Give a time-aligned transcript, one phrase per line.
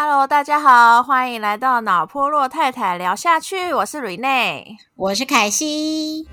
[0.00, 3.74] Hello，大家好，欢迎来到脑波洛太太聊下去。
[3.74, 6.28] 我是 Rene，，我是凯西。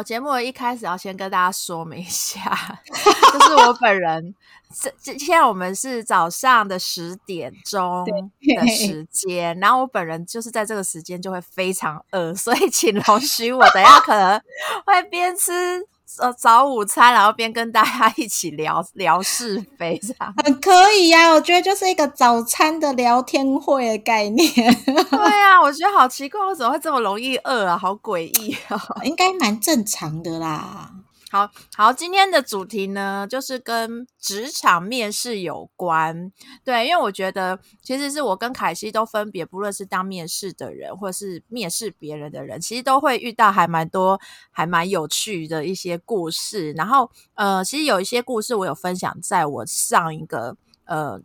[0.00, 2.40] 好，节目一开始要先跟大家说明一下，
[2.88, 4.34] 就是我本人，
[4.74, 14.40] 这这现在我们是早上的十点钟的时间，然后我本人就是在这个时间就会非常饿，所以请容许我等下可能
[14.86, 15.86] 会边吃。
[16.18, 21.30] 呃，早午餐，然后边跟大家一起聊聊是非，这样很可以呀。
[21.30, 24.52] 我觉得就是一个早餐的聊天会的概念。
[24.84, 24.94] 对
[25.42, 27.78] 啊，我觉得好奇怪，我怎么会这么容易饿啊？
[27.78, 28.80] 好诡异啊！
[29.04, 30.90] 应该蛮正常的啦。
[31.32, 36.32] 好好，今天的主题呢，就是跟职场面试有关。
[36.64, 44.20] 对，因为我觉得其实是我跟凯西都分别，不论是当面试的人，或是面试别人的人，其实都会遇到还蛮多、
[44.50, 46.72] 还蛮有趣的一些故事。
[46.72, 51.22] 然后，呃，其实有一些故事我有分享在我上一个呃。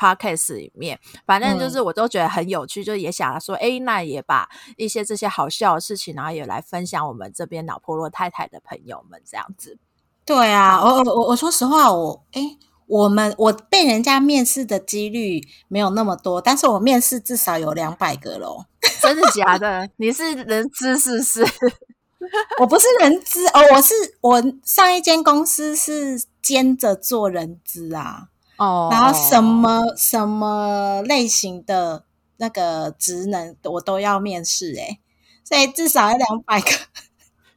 [0.00, 4.48] Podcast 里面，反正就是我都觉得很有趣，就也想说，哎，那也把
[4.78, 9.76] 一些这些好笑的事情，然后也来分享我们这边脑婆罗太太的朋友们这样子。
[10.24, 18.64] 对啊，我我我说实话，我哎，我们我被人家面试的几率没有那么多，但是我面试至少有两百个喽。
[19.02, 19.90] 真的假的？
[19.96, 21.44] 你是人资是不是？
[22.60, 28.29] 我不是人资哦，我是我上一间公司是兼着做人资啊。
[28.60, 32.04] 哦，然后什么什么类型的
[32.36, 34.98] 那个职能我都要面试哎，
[35.42, 36.70] 所以至少要两百个，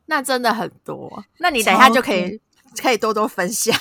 [0.06, 1.24] 那真的很多。
[1.40, 2.40] 那你等一下就可以
[2.81, 3.78] 可以多多分享，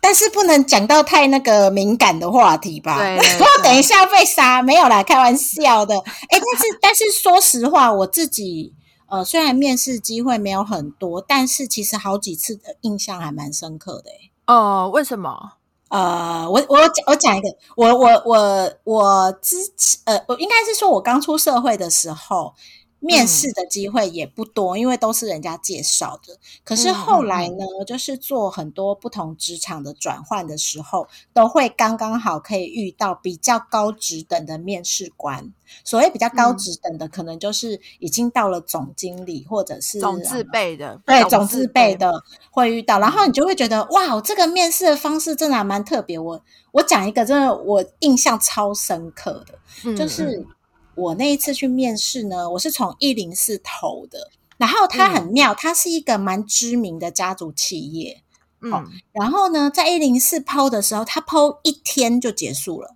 [0.00, 2.96] 但是不能讲到太那个敏感的话题吧？
[2.96, 3.18] 对，
[3.62, 5.94] 等一下被杀没有啦，开玩笑的。
[5.98, 8.74] 哎，但是 但是说实话，我自己
[9.08, 14.30] 呃，虽然面试机会没有很多，但是其实好几次的印象还蛮深刻的哎。
[14.46, 15.58] 哦，为什么？
[15.92, 22.54] 呃，我我我讲一个，我我我我之前呃，我应该是说我刚出社会的时候。
[23.02, 26.38] 面试的机会也不多，因为都是人家介绍的。
[26.62, 35.52] 可是后来呢，就是做很多不同职场的转换的时候，都会刚刚好可以遇到比较高职等的面试官。
[35.82, 43.00] 所谓比较高职等的，可能就是已经到了总经理或者是总自备的，对，总自备的会遇到。
[43.00, 46.16] 然后你就会觉得，哇，这个面试的方式真的蛮特别。
[46.18, 50.46] 我我讲一个，真的我印象超深刻的，就是。
[50.94, 58.22] 我那一次去面试呢，我是从一零四投的，然后它很妙，它是一个蛮知名的家族企业，
[58.60, 62.94] 嗯，然后呢，在一零四抛的时候，它抛一天就结束了，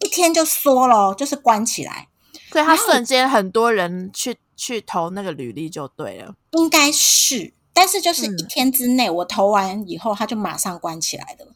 [0.00, 2.08] 一天就缩了，就是关起来，
[2.50, 11.46] 所以它瞬间很多人去去投那个履历就对了，应该是，但是就是一天之内，我投完以后，它就马上关起来的，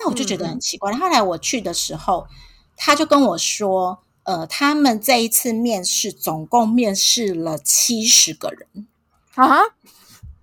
[0.00, 0.92] 那我就觉得很奇怪。
[0.92, 2.26] 后来我去的时候，
[2.76, 4.00] 他就跟我说。
[4.26, 8.88] 呃，他们这一次面试总共面试了七十个人
[9.36, 9.60] 啊，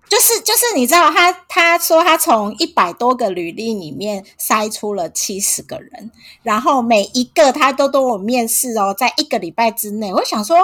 [0.08, 6.10] 就是就是，你知道他他说他从一百多个履历里面筛出了七十个人，
[6.42, 10.56] 然后每一个他都都有面试哦，在一个礼拜之内，我想说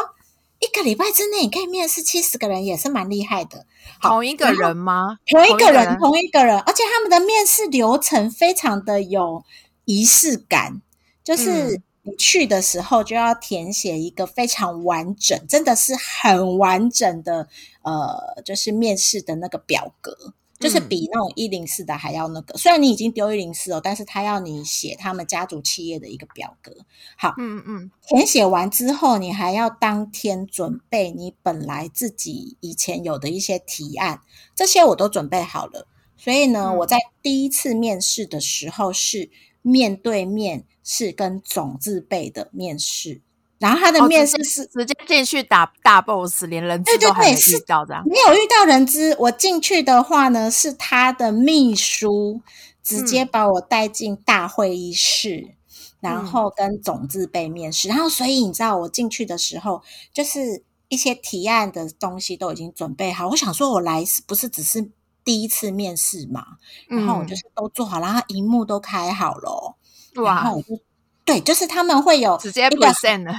[0.59, 3.67] 一个礼拜之内你可以面试七十个人，也是蛮厉害的。
[4.01, 5.19] 同一个人吗？
[5.27, 9.45] 同一个人，同一个人，而且他们的面试流程非常的有
[9.85, 10.81] 仪式感，
[11.23, 11.83] 就是。
[12.03, 17.47] 你去的时候就要填写一个非常完整，真的是很完整的，
[17.83, 22.56] 呃，就是面试的那个表格，就是比那种一零四的还要那个。
[22.56, 26.75] 虽然你已经丢一零四哦，但是他要你写他们家族企业的一个表格。
[27.19, 34.22] 好，嗯嗯，填写完之后，你还要当天准备你本来自己以前有的一些提案，
[34.55, 35.87] 这些我都准备好了。
[36.16, 40.65] 所以呢，我在第一次面试的时候是面对面。
[40.83, 43.21] 是跟总字辈的面试，
[43.59, 48.03] 然后他的面试是直接进去打大 boss，连人资都还没遇到的。
[48.07, 52.41] 没有遇到人资，我进去的话呢，是他的秘书
[52.83, 55.54] 直接把我带进大会议室，
[56.01, 57.89] 然后跟总字辈面试。
[57.89, 59.83] 然后所以你知道，我进去的时候，
[60.15, 63.28] 就是一些提案的东西都已经准备好。
[63.28, 64.91] 我想说，我来是不是只是
[65.22, 66.43] 第一次面试嘛？
[66.89, 69.77] 然后我就是都做好，然后荧幕都开好了。
[70.15, 70.80] 然后我就
[71.24, 73.33] 对，就是他们会有直接 present 的，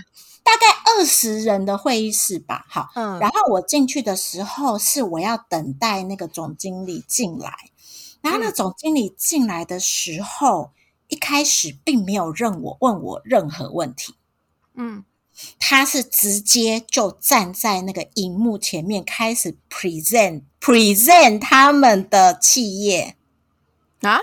[0.44, 2.66] 大概二十人的会议室吧。
[2.70, 7.54] 好，嗯，然后我进去的时候是我要等待那个总经理进来，
[8.22, 10.72] 然后那总经理进来的时候，
[11.10, 14.16] 一开始并没有任我问我任何问题，
[14.76, 15.04] 嗯，
[15.60, 23.18] 他是直接就站在那个荧幕前面开始 present present 他们的企业。
[24.02, 24.20] 啊，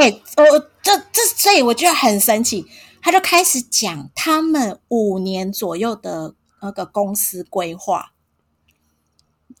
[0.00, 2.66] 哎、我这这，所以我觉得很神奇。
[3.02, 8.10] 他就开始讲他们五年左右的那个公司规划，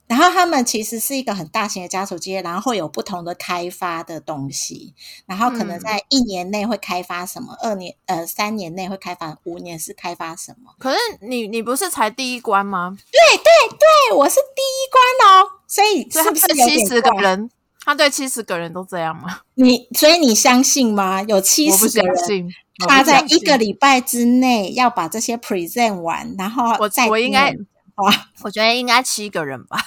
[0.08, 4.94] 然后他们其实是一个很大型的家族企业，然后会有不同的开发的东西，
[5.26, 10.72] 然后可能嗯在一年内会开发什么，二年呃三年内会开发，五年是开发什么？
[10.80, 12.98] 可是你你不是才第一关吗？
[13.12, 17.00] 对对对，我是第一关哦，所以是不是七十？
[17.00, 17.48] 个人，
[17.86, 19.42] 他对七十个人都这样吗？
[19.54, 21.22] 你所以你相信吗？
[21.22, 22.48] 有七十个人，
[22.88, 27.54] 他在一个礼拜之内要把这些 present 完，然后我再我应该
[27.94, 28.12] 哇，
[28.42, 29.78] 我觉得应该七个人吧。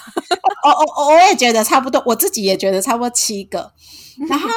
[0.63, 3.73] 我我我也觉得差不多，我自己也觉得差不多七个。
[4.29, 4.47] 然后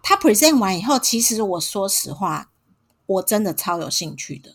[0.00, 2.50] 他 present 完以后，其实我说实话，
[3.06, 4.50] 我真的超有兴趣的。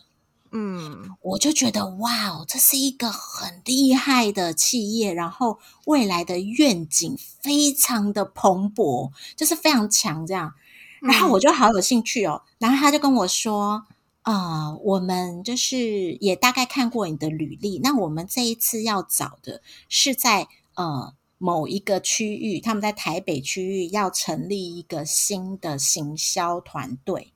[0.52, 10.54] 嗯我就觉得哇哦，这是一个很厉害的企业，然后未来的愿景非常的蓬勃，就是非常强这样。
[11.02, 13.86] 然后我就好有兴趣哦，然后他就跟我说，
[14.24, 27.32] 呃，我们就是也大概看过你的履历，那我们这一次要找的是在呃某一个区域，他们在台北区域要成立一个新的行销团队。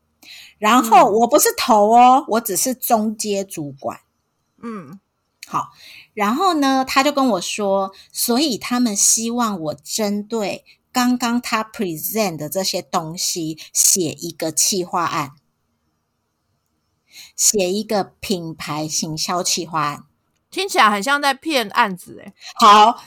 [0.58, 4.00] 然后嗯我不是头哦，我只是中阶主管。
[4.62, 5.00] 嗯
[5.46, 5.70] 好，
[6.14, 15.34] 然后呢，他就跟我说，所以他们希望我针对刚刚他 present 的这些东西写一个企划案，
[17.36, 20.06] 写一个品牌行销企划案。
[20.50, 22.34] 听起来很像在骗案子哎。
[22.56, 23.04] 好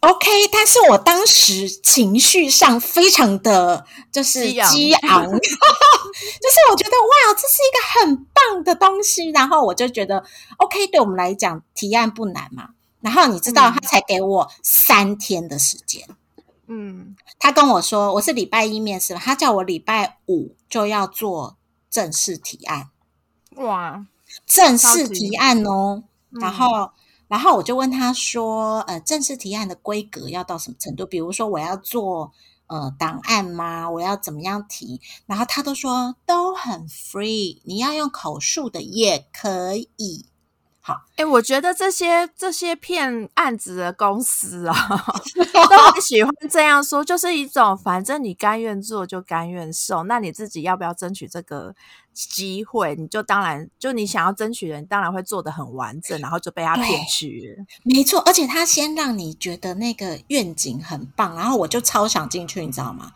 [0.00, 5.24] ，OK，但是我当时情绪上非常的就是激昂。
[6.18, 10.24] 就是我觉得哇，这是一个很棒的东西，然后我就觉得
[10.56, 12.70] OK，对我们来讲提案不难嘛。
[13.00, 13.72] 然后你知道，嗯。
[13.74, 16.08] 他才给我三天的时间。
[16.66, 17.14] 嗯。
[17.38, 21.56] 他跟我说，我是礼拜一面试嘛，他叫我礼拜五就要做
[21.88, 22.88] 正式提案，
[23.56, 24.04] 哇，
[24.46, 26.02] 正式提案哦。
[26.32, 26.40] 嗯。
[26.40, 26.90] 然后，
[27.28, 31.06] 然后我就问他说，呃，正式提案的规格要到什么程度？
[31.06, 32.32] 比如说我要做
[32.66, 33.88] 呃档案吗？
[33.90, 35.00] 我要怎么样提？
[35.26, 40.26] 然后他都说都很 free，你要用口述的也可以。
[40.80, 44.74] 好哎、我觉得这些这些骗案子的公司啊，
[45.52, 51.74] 都很喜欢这样说，就是一种反正你甘愿做就甘愿受，那你自己要不要争取这个
[52.26, 52.96] 机会？
[52.96, 57.56] 你就当然就你想要争取的，你当然会做的很完整，然后就被他骗去。
[57.84, 63.12] 没错，而且他先让你觉得那个愿景很棒，然后我就超想进去，你知道吗？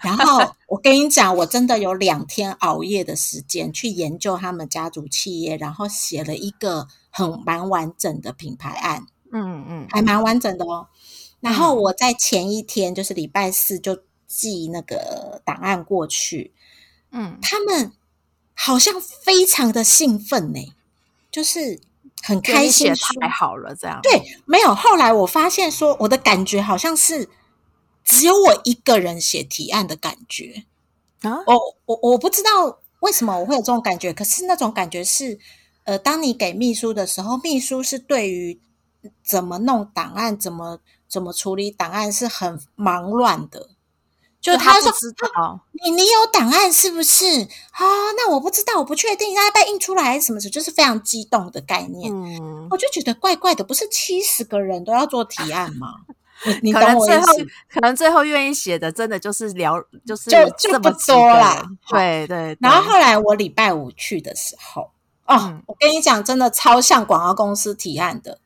[0.00, 10.88] 然后 我跟你讲，我真的有两天熬夜的时间去研究他们家族企业，然后写了一个很蛮完整的品牌案，嗯嗯还蛮完整的哦。
[11.40, 16.52] 然后我在前一天，就是礼拜四就寄那个档案过去，
[17.12, 17.92] 嗯，他们
[18.60, 20.74] 好像非常的兴奋呢，
[21.30, 21.80] 就是
[22.24, 24.74] 很开心说太好了，这样对，没有。
[24.74, 27.28] 后来我发现说，我的感觉好像是
[28.02, 30.64] 只有我一个人写提案的感觉。
[31.22, 35.38] 啊，我我我不知道为什么我会有这种感觉，可是那种感觉是，
[35.84, 38.60] 呃，当你给秘书的时候，秘书是对于
[39.22, 43.70] 怎么弄档案、怎么怎么处理档案是很忙乱的。
[44.40, 47.24] 就就他说不知道，你你有档案是不是？
[47.72, 47.84] 啊、
[48.16, 50.38] 那我不知道，我不确定，那要不要印出来什么？
[50.40, 52.12] 就是非常激动的概念。
[52.12, 55.94] 嗯，我就觉得怪怪的，不是七十个人都要做提案吗？
[56.62, 57.46] 你 你可能最后思？
[57.68, 59.74] 可能最后愿意写的，真的就是聊，
[60.06, 64.82] 就是就就不多啦对对，对然后后来我礼拜五去的时候，
[65.26, 68.38] 哦，嗯我跟你讲，真的超像广告公司提案的。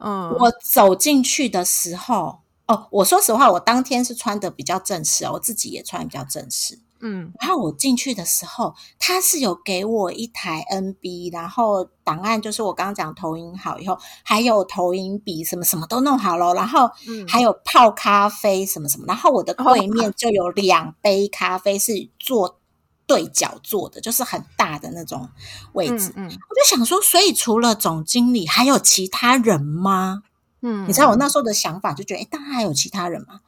[0.00, 6.78] 嗯，我走进去的时候，哦，我说实话，我当天是穿的比较正式哦，我自己也穿比较正式。
[7.00, 22.58] 嗯然后我进去的时候，他是有给我一台 NB，然后档案就是我刚刚讲投影好以后，还有投影笔什么什么都弄好了，然后嗯还有泡咖啡什么什么，然后我的对面就有两杯咖啡是做
[23.06, 25.28] 对角坐的，就是很大的那种
[25.74, 26.12] 位置。
[26.16, 30.24] 嗯嗯我就想说，所以除了总经理，还有其他人吗？
[30.60, 33.40] 嗯，你知道我那时候的想法，就觉得，哎，当然还有其他人嘛。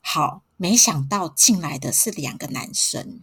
[0.00, 3.20] 好，没想到进来的是两个男生，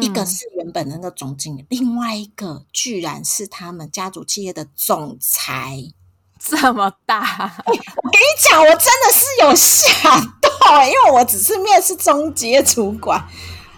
[0.00, 5.92] 一个嗯是原本的那个总经理，另外一个居然是他们家族企业的总裁。
[6.40, 13.20] 这么大，我跟你讲，我真的是有吓到、因为我只是面试中阶主管，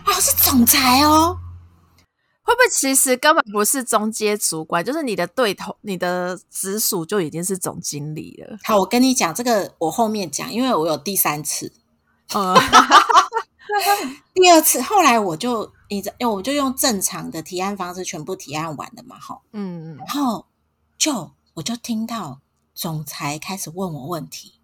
[0.05, 1.39] 哦，是总裁哦。
[2.43, 8.59] 会不会其实根本不是中阶主管，就是你的对头，你的直属就已经是总经理了？
[8.65, 11.73] 好，我跟你讲这个，我后面讲，因为我有第三次，
[12.35, 12.57] 嗯，
[14.35, 19.97] 第二次，后来我就你知，我就用正常的提案方式全部提案完了嘛，哈，嗯。
[19.99, 20.47] 然后
[20.99, 22.41] 就我就听到
[22.75, 24.55] 总裁开始问我问题，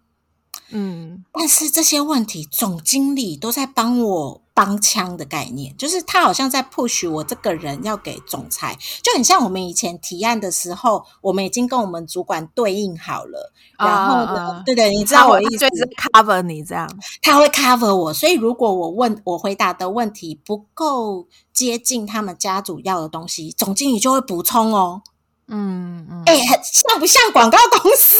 [0.71, 1.23] 嗯。
[1.33, 14.63] 但是这些问题总经理都在帮我帮腔的概念，就是他好像在 push 我这个人要给总裁，就很像我们以前提案的时候，我们已经跟我们主管对应好了，然后呢，啊。
[14.65, 16.89] 对对，你知知道我道我意思就，是 cover 你这样，
[17.21, 25.03] 他会 cover 我，所以如果我问我回答的问题不够接近他们家主要的东西，总经理就会补充哦。
[25.49, 28.17] 嗯嗯，哎、很像不像广告公司？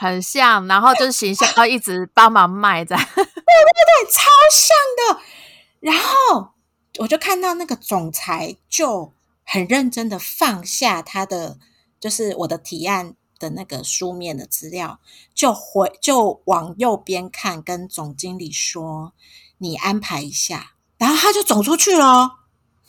[0.00, 5.20] 很像，然后就是形象要一直帮忙卖这样，超像的。
[5.78, 6.52] 然后
[6.98, 9.12] 我就看到那个总裁就
[9.44, 11.58] 很认真的放下他的，
[12.00, 15.00] 就是我的提案的那个书面的资料，
[15.34, 19.12] 就回就往右边看，跟总经理说
[19.58, 22.30] ：“你安排一下。”然后他就走出去了哦，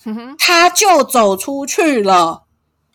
[0.03, 2.45] 哼 哼他就走出去了。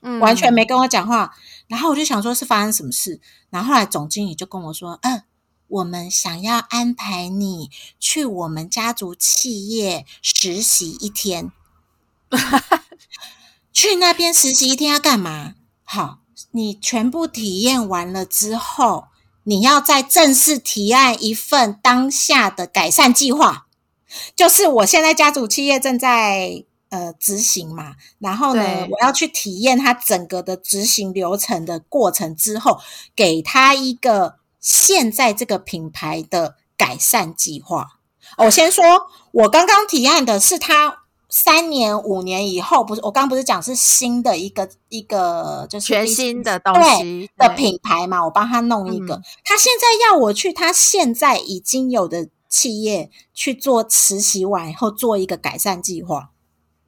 [0.03, 1.35] 嗯完全没跟我讲话。
[1.69, 3.21] 然后我就想说，是发生什么事？
[3.51, 5.23] 然后后来总经理就跟我说：“嗯，
[5.69, 11.51] 我们想要安排你去我们家族企业实习一天。
[13.73, 15.55] 去那边实习一天要干嘛？
[15.85, 16.19] 好，
[16.53, 19.09] 你全部体验完了之后，
[19.45, 23.67] 你要再正式提案一份当下的改善计划。
[24.35, 26.65] 就是我现在家族企业正在
[26.97, 32.79] 呃执行嘛，然后呢，我要去体验它整个的执行流程的过程之后，
[33.15, 37.87] 给他一个现在这个品牌的改善计划。
[38.39, 38.85] 我先说，
[39.33, 49.15] 我刚刚提案的是他三年、五年以后，不是我刚刚不是讲是新的一个一个就是全新的东对西的品牌嘛，我帮他弄一个。
[49.17, 56.31] 嗯他现在要我去他现在已经有的企业去做实习完以后做一个改善计划，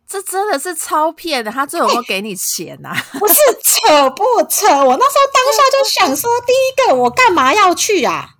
[0.08, 2.96] 这真的是超骗的，他最后有没有给你钱呐、啊？
[3.20, 4.66] 不是扯不扯？
[4.66, 8.36] 我那时候当下就想说，第一个我干嘛要去啊？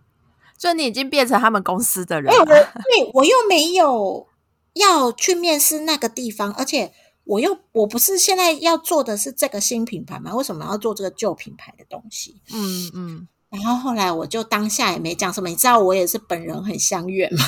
[0.57, 4.27] 就你已经变成他们公司的人了，对我又没有
[4.73, 6.93] 要去面试那个地方，而且
[7.25, 10.35] 我又我不是现在要做的是这个新品牌嘛？
[10.35, 12.41] 为什么要做这个旧品牌的东西？
[12.53, 17.45] 嗯嗯，然后后来我就当下也没讲什么，你知道我也是本人很相怨嘛，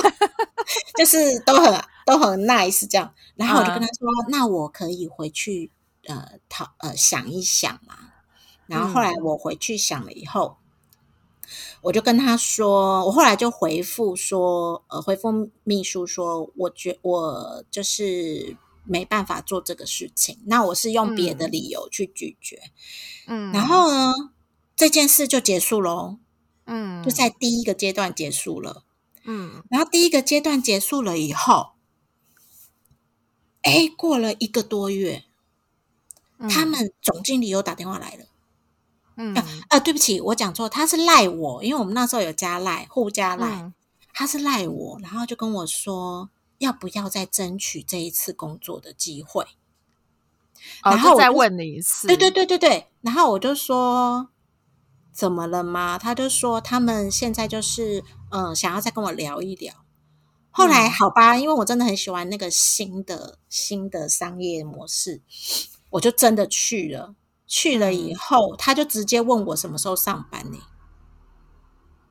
[0.96, 3.14] 就是都很都很 nice 这样。
[3.36, 5.70] 然后我就跟他说：“那我可以回去
[6.06, 7.94] 呃讨呃想一想嘛。”
[8.66, 10.58] 然后后来我回去想了以后，
[11.82, 22.70] 我就跟他说，我后来就回复说，呃，回复秘书说，我觉我就是没办法做这个事情，那我是用别的理由去拒绝。
[23.26, 24.12] 嗯，然后呢，
[24.76, 26.18] 这件事就结束喽，
[26.66, 28.84] 嗯，就在第一个阶段结束了。
[29.24, 31.72] 嗯然后第一个阶段结束了以后，
[33.62, 35.24] 哎，过了一个多月，
[36.38, 38.24] 嗯他们总经理又打电话来了。
[39.16, 39.34] 嗯
[39.68, 43.74] 啊，对不起，我讲错，他是赖我，因为我们那时候有加赖，互加赖，嗯
[44.14, 49.44] 他是赖我，然后就跟我说，要不要再争取这一次工作的机会。
[50.82, 54.30] 哦，然后再问你一次，对对对对对，然后我就说
[55.12, 55.98] 怎么了吗？
[55.98, 59.74] 他就说他们现在就是嗯、呃想要再跟我聊一聊。
[60.50, 65.22] 后来嗯好吧，因为我真的很喜欢那个新的新的商业模式，
[65.90, 67.14] 我就真的去了。
[67.46, 70.58] 去了以后，他就直接问我什么时候上班呢、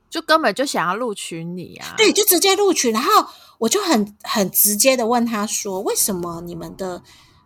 [0.10, 2.92] 就根本就想要录取你啊，对，就直接录取。
[2.92, 3.10] 然后
[3.60, 7.04] 我就很很直接的问他说：“为什么你们的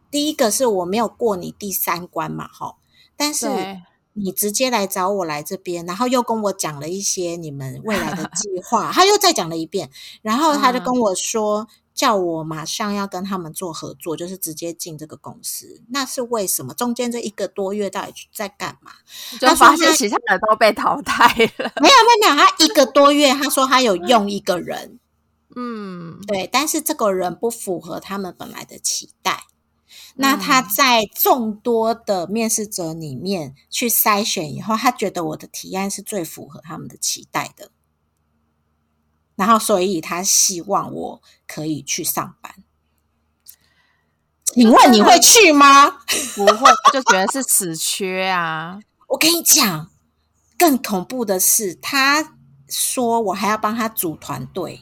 [0.10, 2.48] 第一个是我没有过你第三关嘛？
[2.48, 2.78] 哈，
[3.16, 3.82] 但是对
[4.14, 9.90] 你直接来找我来这边，然后又跟我讲了一些你们未来的 计划，他又再讲了一遍，
[10.22, 11.68] 然后他就跟我说。
[11.96, 15.80] 叫我马上要跟他们做合作，就是直接进这个公司。
[15.90, 16.74] 那是为什么？
[16.74, 18.94] 中间这一个多月到底在干嘛？
[19.40, 21.28] 就发现其他人都被淘汰
[21.60, 22.48] 了，没有，没有，没有。
[22.48, 24.98] 他一个多月，他说他有用一个人，
[25.56, 29.44] 嗯对，但是这个人不符合他们本来的期待。
[30.16, 37.72] 那他在众多的面试者里面去筛选以后，他觉得我的提案是最符合他们的期待的，
[39.36, 42.64] 然后所以他希望我可以去上班。
[44.46, 45.90] 请问你会去吗？
[46.36, 49.90] 不会，就觉得是死缺啊，我跟你讲，
[50.60, 54.82] 更恐怖的是，他说我还要帮他组团队。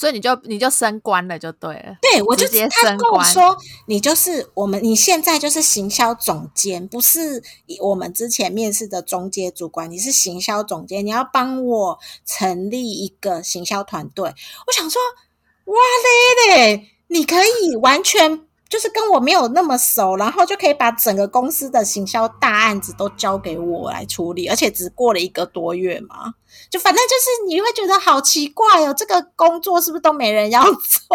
[0.00, 1.94] 所以你就你就升官了，就对了。
[2.00, 3.54] 对，我就直接他升官跟我说，
[3.86, 7.42] 你就是我们，你现在就是行销总监，不是
[7.82, 14.24] 我们之前面试的中介主管，你是行销总监，你要帮我成立一个行销团队。
[14.66, 14.98] 我想说，
[15.66, 15.76] 哇
[16.46, 26.34] 嘞嘞，你可以完全就是跟我没有那么熟，然后就可以把整个公司的行销大案子都交给我来处理，而且只过了一个多月嘛。
[26.70, 31.08] 就反正就是你会觉得好奇怪哦，这个工作是不是都没人要做？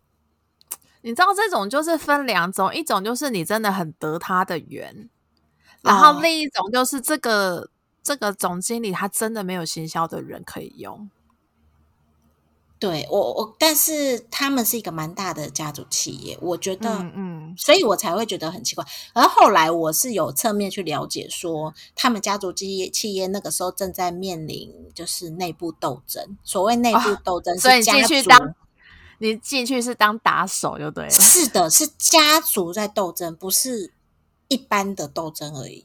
[1.02, 5.08] 你知道这种就是分两种，一种就是你真的很得他的缘，
[5.82, 7.68] 然后哦另一种就是这个
[8.02, 11.10] 这个总经理他真的没有行销的人可以用。
[12.80, 18.82] 对我我，但是他们是一个蛮大的家族企业，我觉得，嗯嗯，所以我才会觉得很奇怪。
[19.12, 26.38] 而后来我是有侧面去了解说，他们家族企业企业那个时候正在面临就是内部斗争。
[26.42, 28.54] 所谓内部哦斗争所以你是家族，进去当
[29.18, 31.10] 你进去是当打手就对了。
[31.10, 33.92] 是的，是家族在斗争，不是
[34.48, 35.84] 一般的斗争而已。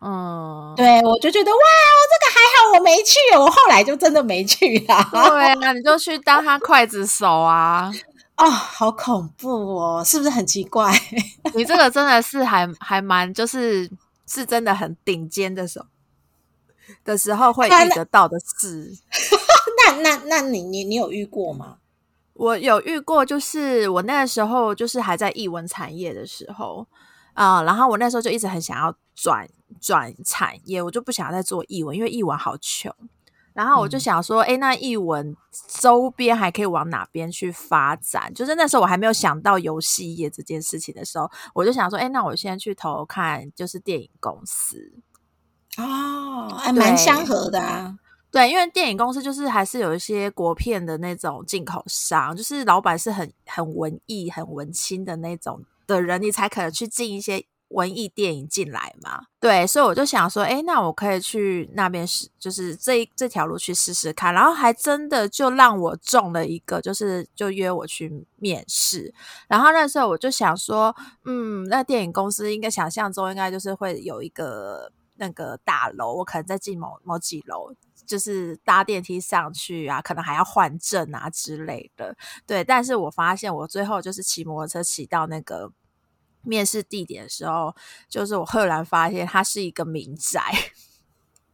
[0.00, 1.58] 嗯，对，我就觉得哇，
[2.10, 5.06] 这个还好我没去，我后来就真的没去啦。
[5.12, 7.92] 对啊，你就去当他刽子手啊！
[8.36, 10.90] 哦，好恐怖哦，是不是很奇怪？
[11.54, 13.90] 你这个真的是还还蛮就是
[14.26, 15.84] 是真的很顶尖的时候
[17.04, 18.90] 的时候会遇得到的事。
[19.84, 21.76] 那那那你你你有遇过吗？
[22.32, 26.86] 我有遇过，就是我那个时候就是还在译文产业的时候
[27.34, 29.46] 啊、然后我那时候就一直很想要转
[29.80, 32.94] 转产业，我就不想再做译文，因为译文好穷。
[33.52, 35.36] 然后我就嗯想说，哎、那译文
[35.68, 38.32] 周边还可以往哪边去发展？
[38.32, 44.92] 就是那时候我还没有想到游戏业这件事情的时候，我就想说，哎、那我先去投看就是电影公司。
[45.76, 47.98] 哦，还蛮对相合的啊。
[48.30, 59.24] 对，因为电影公司就是还是有一些国片的那种进口商，就是老板是很很文艺、很文青的那种的人，你才可能去进一些文艺电影进来嘛。
[59.40, 64.32] 对，所以我就想说，哎，那我可以去那边试，就是这这条路去试试看。
[64.32, 69.12] 然后还真的就让我中了一个，就是就约我去面试。
[69.48, 70.94] 然后那时候我就想说，
[71.24, 77.74] 嗯，那电影公司应该想象中应该就是会有一个那个大楼，我可能在进某某几楼。
[78.06, 82.16] 就是搭电梯上去啊，可能还要换证啊之类的。
[82.44, 85.70] 对，但是我发现我最后就是骑摩托车骑到那个
[86.42, 87.74] 面试地点的时候，
[88.08, 90.42] 就是我赫然发现它是一个民宅。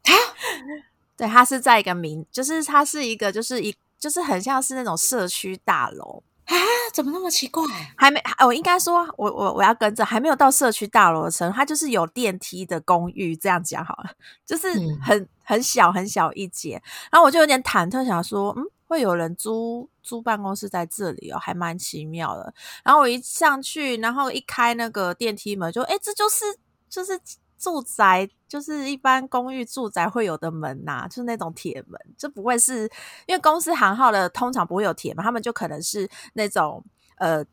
[1.16, 6.54] 对，它是在一个民，就是它是一个，就是一，就是很像是那种社区大楼，啊，
[6.92, 7.64] 怎么那么奇怪？
[7.96, 14.10] 还没，我应该说，我我我要跟着，还没有到社区大楼的程度，它就是有电梯的公寓，这样讲好了，
[14.44, 16.72] 就是嗯很、很小很小一间，
[17.10, 22.54] 然后我就有点忐忑，想说，嗯，会有人租租办公室在这里哦，还蛮奇妙的。
[22.84, 26.44] 然后我一上去，然后一开那个电梯门，就哎，这就是
[26.88, 27.20] 就是
[27.58, 32.82] 住宅，就是一般公寓住宅会有的门呐、就是那种铁门，就不会是
[33.26, 36.84] 因为公司行号的通常不会有铁门，他们就可能是那种
[37.18, 37.44] 呃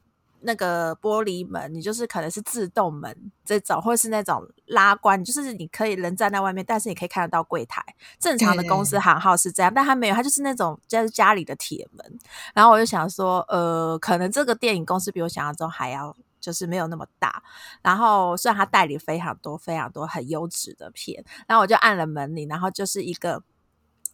[0.44, 7.84] 那个玻璃门，你就是可能是自动门这种，或者是那种拉关，就是你可以人站在外面，但是你可以看得到柜台。
[8.20, 12.20] 正常的公司行号是这样，但他没有，他就是那种就是家里的铁门。
[12.54, 16.16] 然后我就想说，呃，可能这个电影公司比我想象中还要。
[16.44, 17.42] 就是没有那么大，
[17.82, 23.42] 然后虽然他代理非常多非常多很优质的片，然后我就按了门铃，然后就是一个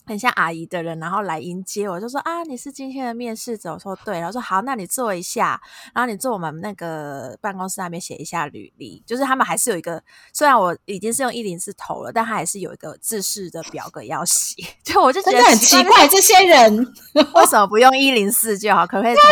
[0.10, 5.62] 很像阿姨的人，然后来迎接我，就说啊，你是今天的面试者，我说对，然后说好，那你坐一下，
[5.94, 10.02] 然后你坐我们那个办公室那边写一下履历，就是他们还是有一个，
[10.34, 16.76] 虽然我已经是用一零四投了，但他还是有一个自式的表格要写， 就我就觉得很奇怪，这些人
[17.36, 18.88] 为什么不用一零四就好？
[18.88, 19.24] 可不可以同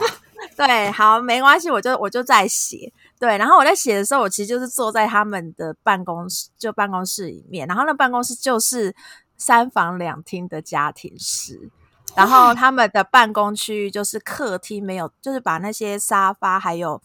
[0.00, 0.18] 整？
[0.56, 2.92] 对，好，没关系，我就我就在写。
[3.20, 8.94] 对，然后我在写的时候，我其实就是坐在他们的办公室，就办公室里面，然后那办公室就是
[9.38, 11.70] 三房两厅的家庭式。
[12.16, 17.00] 然后他们的办公区域就是客厅，没有，就是把那些沙发还有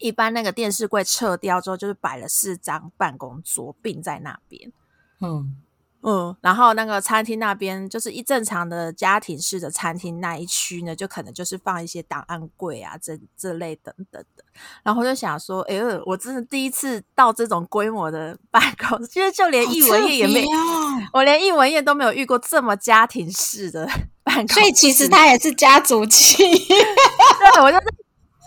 [0.00, 4.72] 一般那个电视柜撤掉之后，就是摆了四张办公桌并在那边。
[5.20, 5.56] 嗯，
[6.06, 14.44] 嗯，然后那个餐厅那边就是一正常的家庭式的餐厅那一区呢，就可能就是放一些档案柜啊，这这类等等的。
[14.82, 23.88] 然后我就想说，哎呦，我真的第一次到这种规模的办公室， 其实就连好艺文业也没，特别哦我连艺文业都没有遇过这么家庭式的
[24.22, 24.54] 办公室。
[24.54, 26.58] 所以其实他也是家族企业。
[27.54, 28.03] 对，我就是。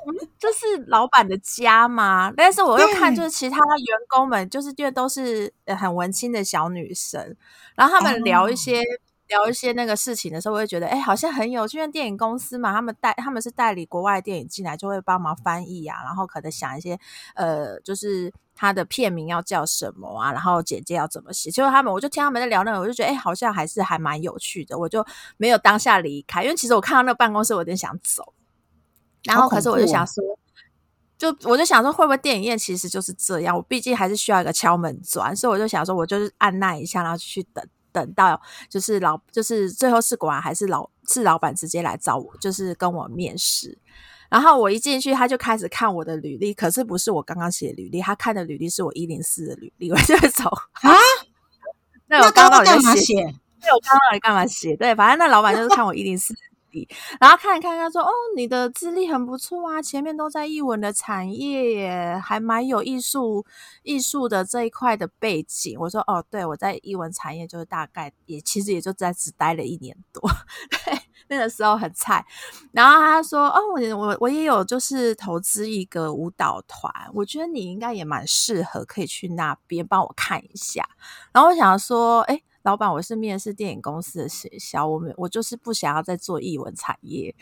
[0.08, 2.32] 嗯，这是老板的家吗？
[2.36, 7.36] 但是我又看，就是其他员工们，就是因为都是呃很文青的小女生，
[7.76, 8.82] 然后他们聊一哦些
[9.28, 11.78] 聊一些那个事情的时候，我会觉得，哎，好像很有趣。
[11.78, 16.98] 因为电影公司嘛，他们代他们是代理国外电影进来，就会帮忙翻译啊，然后可能想一些
[17.36, 21.52] 呃，就是他的片名要叫什么啊，然后简介要怎么写。
[21.52, 24.78] 结果他们，我就听他们在聊那个，我就觉得，哎，好像还是还蛮有趣的。
[24.78, 28.34] 我就没有当下离开，因为其实我看到那个办公室，我有点想走。
[29.28, 30.24] 然后，可是我就想说。
[31.18, 33.58] 就我就想说，会不会电影院其实就是这样？
[33.58, 43.76] 我毕竟还是需要一个敲门砖，所以我就想说，我就是按耐一下，然后去等等到就是老就是最后是果然还是老是老板直接来找我，就是跟我面试。
[44.30, 50.48] 然后我一进去，他就开始看我的履历，可是不是我刚刚写履历，他看的履历是我一零四的履历， 我就走
[50.84, 50.94] 啊。
[52.06, 53.16] 那我刚刚干嘛写？
[53.60, 54.76] 对，我刚刚到底干嘛写？
[54.76, 56.32] 对，反正那老板就是看我一零四。
[57.20, 63.46] 然后看一看，他说：“哦，你的资历很不错啊，前面都在译文的产业，还蛮有艺术
[63.84, 70.22] 艺术的这一块的背景。”我说：“哦，对，我在译文产业就是大概也其实也就在只待了一年多，
[70.86, 72.26] 对，那个时候很菜。”
[72.74, 80.88] 然后他说：“哦，我我我也有就是投资一个舞蹈团，我觉得你应该也蛮适合，可以去那边帮我看一下。”
[81.34, 87.34] 然后我想说：“哎。”老板，我是面试电影公司的学校，我们我就是不想要再做译文产业，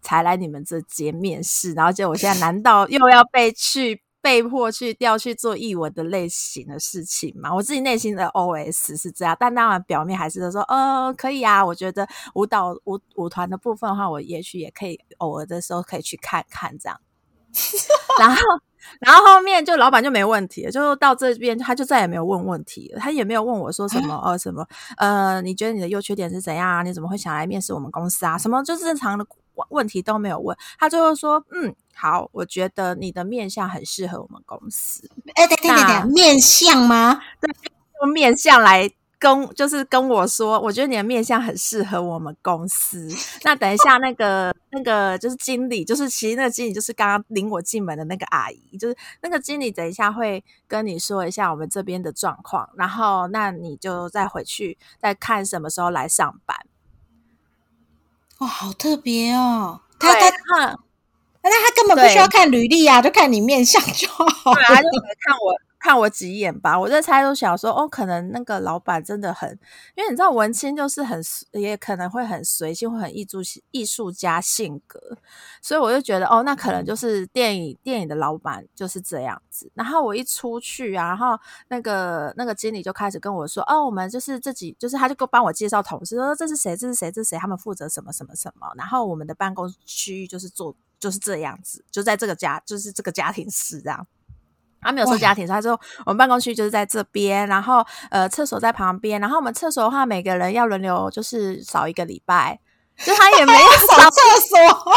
[0.00, 1.72] 才来你们这间面试。
[1.72, 7.52] 然后结果我现在难道又要被去被迫去调去做译文的类型的事情吗？
[7.52, 11.66] 我自己内心的 OS 是这样，但当然表面还是说，呃，可以啊。
[11.66, 17.00] 我觉得舞蹈舞舞团的部分的话，我也许也可以偶尔的时候可以去看看这样。
[18.20, 18.40] 然后。
[19.00, 24.66] 然后后面就老板就没问题了，就到这边他就再也没有问问题了，他也没有问我说什么呃什么
[24.96, 26.82] 呃，你觉得你的优缺点是怎样啊？
[26.82, 28.36] 你怎么会想来面试我们公司啊？
[28.38, 29.26] 什么就正常的
[29.68, 35.08] 问题都没有问，他最后说嗯好，我觉得你的面相很适合我们公司。
[35.34, 37.20] 哎，等等等等，面相吗？
[37.40, 37.50] 对，
[38.02, 38.90] 用面相来。
[39.22, 43.08] 跟就是跟我说，我觉得你的面相很适合我们公司。
[43.44, 56.56] 那等一下，那个那个就是经理，就是其实那个经理就是刚刚领我进门的那个阿姨，就是那个经理，等一下会跟你说一下我们这边的状况，然后那你就再回去再看什么时候来上班。
[58.38, 59.82] 哇，好特别哦！
[60.00, 60.78] 他他他，
[61.44, 64.52] 那他根本不需要看履历啊，就看你面相就好。
[64.52, 64.82] 对啊，就
[65.20, 65.54] 看我。
[65.82, 69.50] 看我几眼吧，我在猜，都想说，哦，可能那个老板真的很，
[69.96, 73.38] 因为你知道文青就是很，也可能会很随性，会很艺术
[73.72, 75.00] 艺术家性格，
[75.60, 79.68] 所以我就觉得，哦，那可能就是电影电影的老板就是这样子。
[79.74, 88.68] 然后我一出去，然后那个那个经理就开始跟我说，哦，我们就是自己，就是他就给帮我介绍同事，说这是谁，这是谁，这是谁，他们负责什么什么什么。
[88.76, 94.06] 然后我们的办公区域就是做就是这样子，就在这个家，就是这个家庭室这样。
[94.82, 102.58] 他没有说家庭，他说我们办公区就是在这边，然后呃厕所在旁边，然后我们厕所的话，每个人要轮流就是扫一个礼拜，
[102.98, 104.92] 就他也没有扫厕所，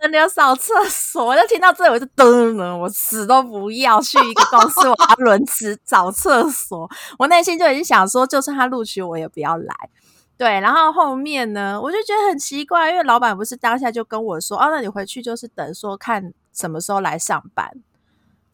[0.00, 1.26] 轮流扫厕所。
[1.26, 6.88] 我就听到这里，我就噔了，我死都不要去一个公司，我要轮值找厕所。
[7.18, 9.74] 我内心就已经想说，就算他录取我也不要来。
[10.38, 17.68] 对，然后后面呢，我就觉得很奇怪，因为老板不是当下就跟我说，哦，那你回去就是等说看什么时候来上班。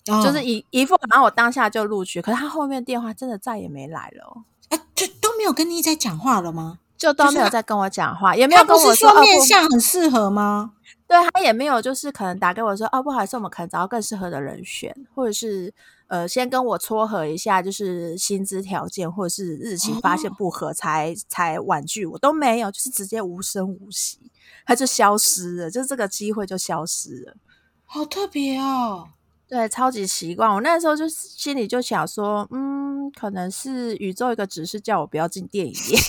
[0.04, 6.78] 就是一一副，然后我当下就录取，可是他后面电话真的再也没来了，哎，就都没有跟你在讲话了吗？
[6.96, 10.72] 就都没有再跟我讲话，也没有跟我说面相很适合吗？
[11.06, 15.72] 对他也没有，就是可能打给我说，哦，不好意思，我们可能找到更适合的人选，或者是
[16.06, 24.18] 呃，先跟我撮合一下，就是薪资条件或者是日期，发现不合才才婉拒，我都没有，就是直接无声无息，
[24.64, 27.36] 他就消失了，就是这个机会就消失了，
[27.84, 29.08] 好特别哦。
[29.46, 30.48] 对，超级奇怪。
[30.48, 35.98] 我那时候就心里就想说，嗯，可能是宇宙一个指示，叫我不要进电影业。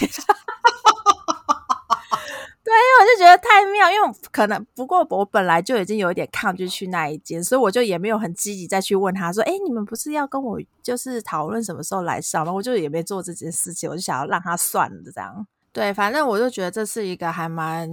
[2.63, 12.51] 对，因为我就觉得太妙，因为可能不过我本来就已经有一点抗拒去那一间，所以我就也没有很积极再去问他说，哎，你们不是要跟我就是讨论什么时候来上吗？
[12.51, 15.45] 我就也没做这件事情，我就想要让他算了这样。
[15.71, 17.87] 对，反正我就觉得这是一个还蛮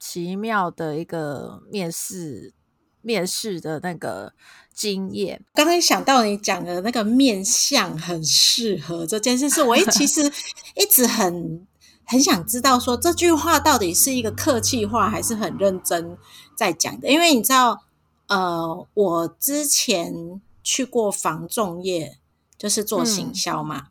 [0.00, 2.52] 奇妙的一个面试。
[3.02, 4.32] 面试的那个
[4.74, 10.30] 经验，刚刚想到你讲的那个面相很适合这件事，是我一 其实
[10.74, 11.66] 一直很
[12.04, 16.16] 很想知道，说这句话到底是一个客气话，还是很认真
[16.56, 17.08] 在讲的？
[17.08, 17.82] 因为你知道，
[18.28, 22.18] 呃，我之前去过防重业，
[22.56, 23.88] 就是做行销嘛，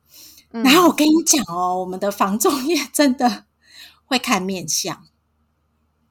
[0.51, 3.45] 然后我跟你讲哦，我们的防重业真的
[4.05, 5.06] 会看面相。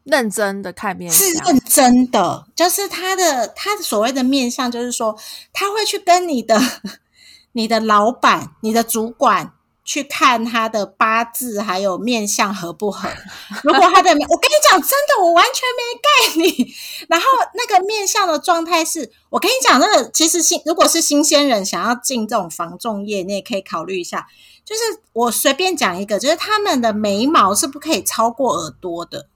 [0.06, 5.16] 认真的看面相，是认真的，就是他的他的所谓的面相，就是说
[5.52, 6.60] 他会去跟你的
[7.52, 9.52] 你的老板、你的主管
[9.84, 13.08] 去看他的八字还有面相合不合。
[13.64, 16.68] 如果他的，我跟你讲，真的，我完全没概念。
[17.08, 24.28] 然后那个面相的状态是，我跟你讲，那个其实新如果是新鲜人想要进这种防重业，你也可以考虑一下。
[24.64, 29.28] 就是我随便讲一个，就是他们的眉毛是不可以超过耳朵的。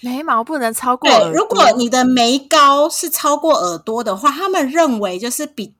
[0.00, 1.08] 眉毛不能超过。
[1.08, 5.74] 对，如果你的眉高是超过耳朵的话，他们认为就是比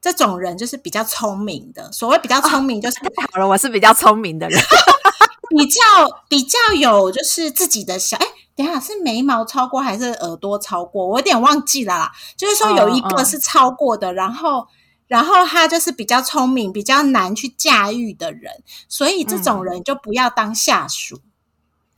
[0.00, 1.90] 这种人就是比较聪明的。
[1.90, 2.96] 所谓比较聪明，就是
[3.32, 4.60] 好了，我是比较聪明的人，
[5.50, 5.80] 比较
[6.28, 8.16] 比较有就是自己的小。
[8.18, 11.06] 哎，等下是眉毛超过还是耳朵超过？
[11.06, 12.12] 我有点忘记了啦。
[12.36, 14.66] 就是说有一个是超过的，然后
[15.08, 18.52] 然后他就是比较聪明、比较难去驾驭的人，
[18.88, 21.20] 所以这种人就不要当下属。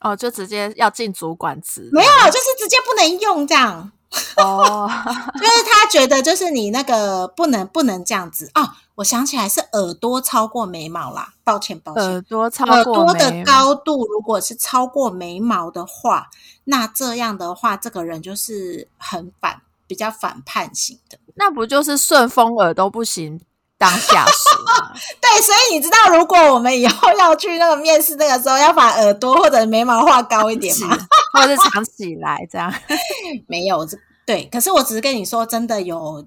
[0.00, 1.88] 哦，就直接要进主管职？
[1.92, 3.90] 没有，就是直接不能用这样。
[4.36, 4.88] 哦，
[5.38, 8.70] 就是他觉得就是你那个不能不能这样子哦。
[8.94, 12.02] 我想起来是耳朵超过眉毛啦，抱歉抱歉。
[12.02, 16.30] 耳朵超耳朵的高度如果是超过眉毛的话，
[16.64, 21.18] 那这样的话，这个人就是很反，比较反叛型的。
[21.36, 23.40] 那不就是顺风耳都不行？
[23.78, 24.48] 当下属，
[25.22, 30.98] 对，所以你知道，如果我们以后要去那个面试那个时候，要把耳朵或者眉毛画高一点吗？
[31.32, 32.74] 或者藏起来这样？
[33.46, 34.44] 没有，这对。
[34.46, 36.26] 可是我只是跟你说，真的有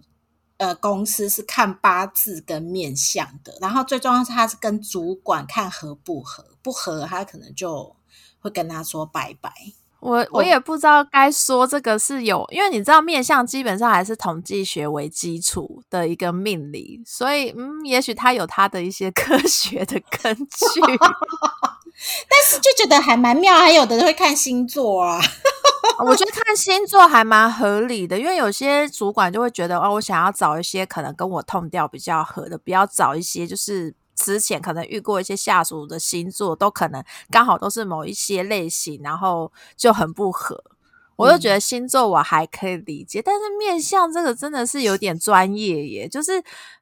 [0.58, 7.96] 呃，公司是看八字跟面相的，然后最重要是他是跟主管看合不合，不合他可能就
[8.40, 9.52] 会跟他说拜拜。
[10.02, 20.82] 我我也不知道该说这个是有，因为你知道面相基本上还是统计学为基础的一个命理，所以嗯，也许它有它的一些 科学的根据，
[22.28, 23.56] 但是就觉得还蛮妙。
[23.60, 25.22] 还有的人会看星座啊，
[26.04, 33.94] 我觉得看星座还蛮合理的，因为有些主管就会觉得哦，我想要找一些可能跟我痛调比较合的，不要找一些就是。
[34.24, 40.64] 之前可能遇过一些下属的星座，都可能刚好都是某一些类型，然后就很不合。
[41.16, 46.32] 我就觉得星座我还可以理解，但是面相这个真的是有点专业耶，就是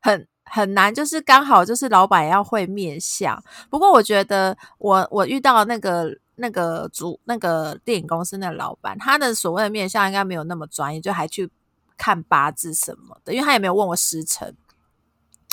[0.02, 3.42] 很很难，就是刚好就是老板要会面相。
[3.70, 11.50] 不过我觉得我我遇到那个那个主那个电影公司那老板，他的所谓的面相应该没有那么专业，就还去
[11.98, 14.56] 看八字什么的，因为他也没有问我时辰。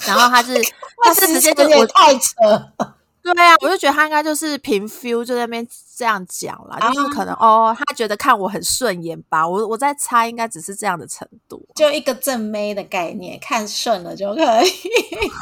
[0.04, 0.54] 然后他是，
[1.02, 2.32] 他是直接就我太扯，
[3.22, 14.70] 对啊，我就觉得他应该就是凭 feel 就在那边这样讲啦，就是可能哦，他觉得看我很顺眼吧，我我在猜应该只是这样的程度，就一个正妹的概念，看顺了就可以。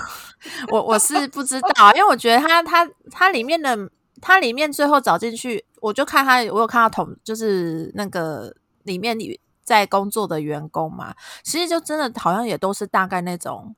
[0.71, 3.77] 我我是不知道，因为我觉得他他他里面的
[4.23, 9.19] 他里面最后找进去，我就看他，我有看到同就是那个里面
[9.63, 13.75] 在工作的员工嘛，其实就真的好像也都是大概那种。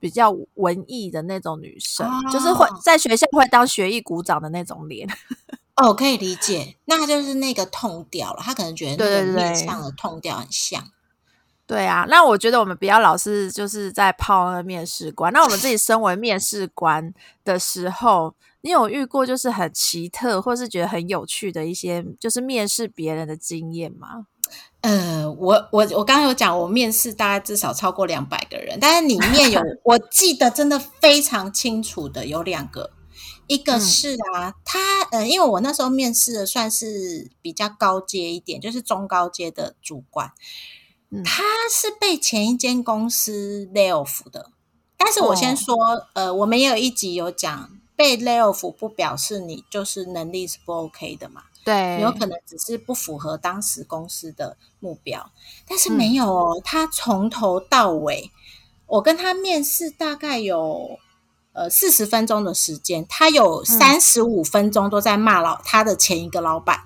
[0.00, 5.08] 比较文艺的那种女生，就是会在学校会当学艺鼓掌的那种脸。
[5.76, 8.42] 哦，可以理解，那就是那个痛调了。
[8.42, 10.90] 他可能觉得那个面相的痛调很像。
[11.66, 15.32] 对啊，那我觉得我们不要老是就是在泡那个面试官。
[15.32, 24.26] 那我们自己身为面试官的时候，你有遇过就是很奇特，或是觉得很有趣的一些就是面试别人的经验吗？
[24.82, 32.90] 呃，我我我刚刚有讲，我面试大概至少超过两百个人，但是里面有 我记得真的非常清楚的有两个，
[33.46, 40.32] 一个是啊，他呃，因为我那时候面试的算是比较高阶一点，就是中高阶的主管，
[41.24, 44.50] 他是被前一间公司 lay off 的，
[44.96, 45.76] 但是我先说，
[46.14, 51.42] 呃，我们也有一集有讲，被 lay off 不表示你就是能力是不 OK 的嘛。
[51.64, 55.30] 对，有可能只是不符合当时公司的目标，
[55.68, 56.60] 但是没有哦。
[56.64, 58.30] 他从头到尾，
[58.86, 60.98] 我跟他面试大概有
[61.52, 66.84] 呃四十分钟的时间，他有三十五分钟都在骂老他的前一个老板。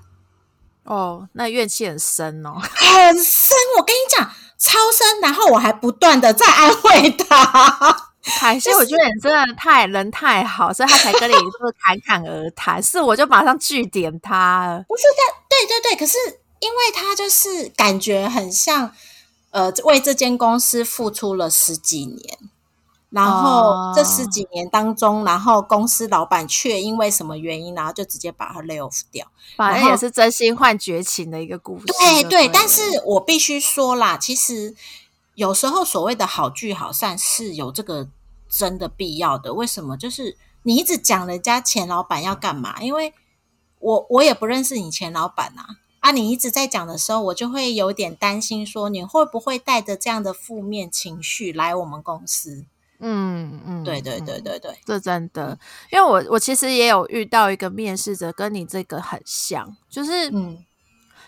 [0.83, 3.57] 哦，那怨气很深哦， 很深。
[3.77, 5.21] 我跟你讲，超深。
[5.21, 8.04] 然后我还不断的在安慰他。
[8.39, 12.81] 凯西，我觉得你真的太人太好，所以他才跟你说侃侃而谈。
[12.81, 14.83] 是，我就马上据点他。
[14.87, 15.95] 不是他，对对对。
[15.95, 16.17] 可是
[16.59, 18.91] 因为他就是感觉很像，
[19.51, 22.39] 呃，为这间公司付出了十几年，
[23.11, 29.27] 然后这十几年当中，然后公司老板却因为什么原因，然后就直接把他 lay off 掉。
[29.55, 31.85] 反正也是真心换绝情的一个故事。
[31.85, 34.75] 对对，但是我必须说啦，其实。
[35.35, 38.07] 有时候所谓的好聚好散是有这个
[38.57, 39.53] 真的必要的。
[39.53, 39.97] 为什么？
[39.97, 42.81] 就是你一直讲人家前老板要干嘛？
[42.81, 43.13] 因为
[43.79, 45.65] 我我也不认识你前老板啊
[45.99, 46.11] 啊！
[46.11, 52.65] 你一直在讲的时候，我就会有点担心，说你会不会带着这样的负面情绪来我们公司？
[52.99, 55.59] 嗯嗯，对对对对对，这真的，
[55.91, 60.63] 因为我我其实也有遇到一个面试者，跟你这个很像，就是嗯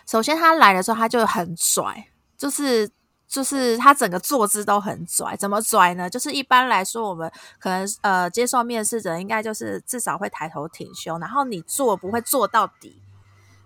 [0.06, 2.90] 首先他来的时候他就很拽，就是
[3.28, 5.36] 就是他整个坐姿都很拽。
[5.36, 6.08] 怎么拽呢？
[6.08, 13.00] 就是一般来说，我们可能呃接受面试者应该就是至少会抬头挺胸，然后你坐不会坐到底。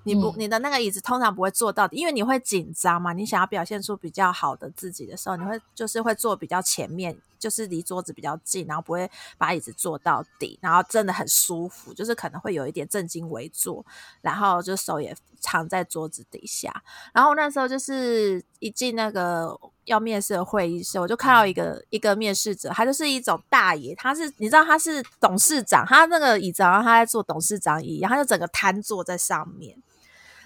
[0.05, 3.13] 你不，嗯你的那个椅子通常不会坐到底，因为你会紧张嘛。
[3.13, 13.85] 你想要表现出比较好的自己的时候，你会就是会坐比较前面，就是离桌子比较近，然后不会把椅子坐到底，然后真的很舒服，就是可能会有一点正襟危坐，
[14.21, 16.73] 然后就手也藏在桌子底下。
[17.13, 29.77] 然后那时候就是一进那个要面试的会议室，我就看到一个一个面试者，他就是一种大爷，他是你知道他是董事长，他那个椅子好像他在做董事长椅，然后他就整个瘫坐在上面。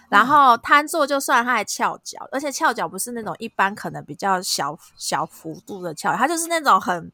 [0.08, 7.10] 然后瘫坐就算，他还翘脚，而且翘脚不是那种一般可能比较小小幅度的翘，他就是那种很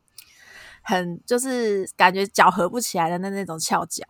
[0.82, 4.02] 很就是感觉脚合不起来的那那种翘脚。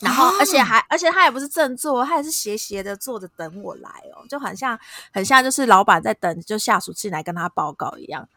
[0.00, 4.78] 然后，而且还，而且他也不是正坐，他也是斜斜的坐着等我来哦，就很像，
[5.12, 8.28] 很像就是老板在等，就下属进来跟他报告一样，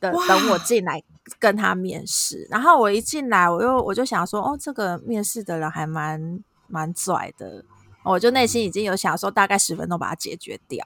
[0.00, 1.00] 等等我进来
[1.38, 2.44] 跟他面试。
[2.50, 7.64] 然后我一进来，我又我就想说，哦，这个面试的人还蛮蛮拽的，
[8.12, 10.84] 我就内心已经有想说，大概十分钟把它解决掉。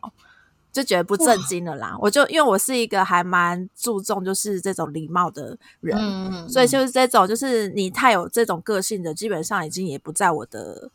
[0.72, 10.88] 就觉得不震惊了啦，我就因为我是一个还蛮注重就是这种礼貌的人，嗯所以就是这种，就是你太有这种个性的，基本上已经也不在我的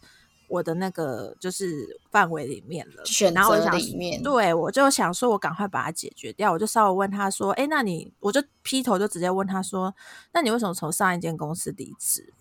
[0.48, 3.04] 我的那个就是范围里面了。
[3.04, 6.54] 选择里面，对，我就想说，我赶快把它解决掉。
[6.54, 8.14] 我就稍微问他说：“哎，那你……
[8.22, 9.94] 我就劈头就直接问他说
[10.32, 12.32] ：‘那你为什么从上一间公司离职？’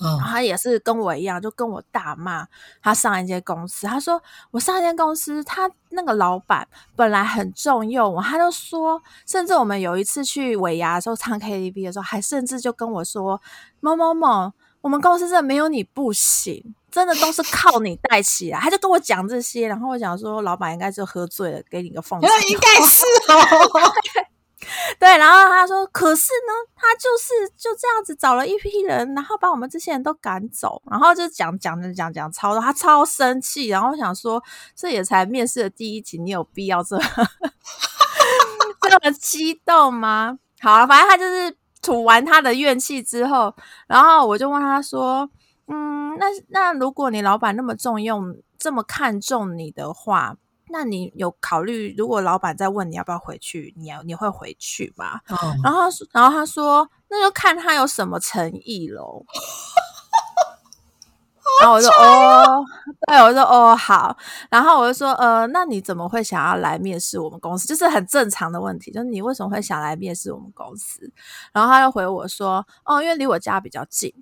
[0.00, 2.46] 然后哦，他也是跟我一样，就跟我大骂
[2.82, 3.86] 他上一间公司。
[3.86, 13.40] 他说我上一间公司，他那个老板本来很重用我，他就说，甚至我们有一次去尾牙的时候唱 KTV 的时候，还甚至就跟我说
[13.80, 18.58] 某某某，我们公司真的没有你不行，真的都是靠你带起来。
[18.58, 22.28] 他就跟我讲这些，然后我讲说，老板应该就喝醉了，给你个奉承。
[22.28, 23.92] 那应该是哦，
[24.98, 33.68] 对，然后他说：“可是呢，他就是就这样子找了一批人，然后把我们这些人都赶走，然后就讲讲着讲讲超，他超生气。
[33.68, 34.42] 然后我想说，
[34.74, 36.98] 这也才面试的第一集，你有必要这
[38.88, 40.38] 这么激动吗？
[40.60, 43.54] 好了，反正他就是吐完他的怨气之后，
[43.86, 45.28] 然后我就问他说
[45.68, 50.36] ：‘嗯，那那如果你老板那么重用，这么看重你的话，
[50.68, 55.20] 那你有考虑，如果老板再问你要不要回去，你要你会回去吗？
[55.28, 59.24] 哦然后他说，然后他说，那就看他有什么诚意喽。
[61.60, 62.64] 然后我说哦，
[63.06, 64.14] 对，我说哦好，
[64.50, 67.66] 然后我就说呃，那你怎么会想要来面试我们公司？
[67.66, 71.10] 就是很正常的问题，就是你为什么会想来面试我们公司？
[71.52, 74.12] 然后他就回我说，哦，因为离我家比较近。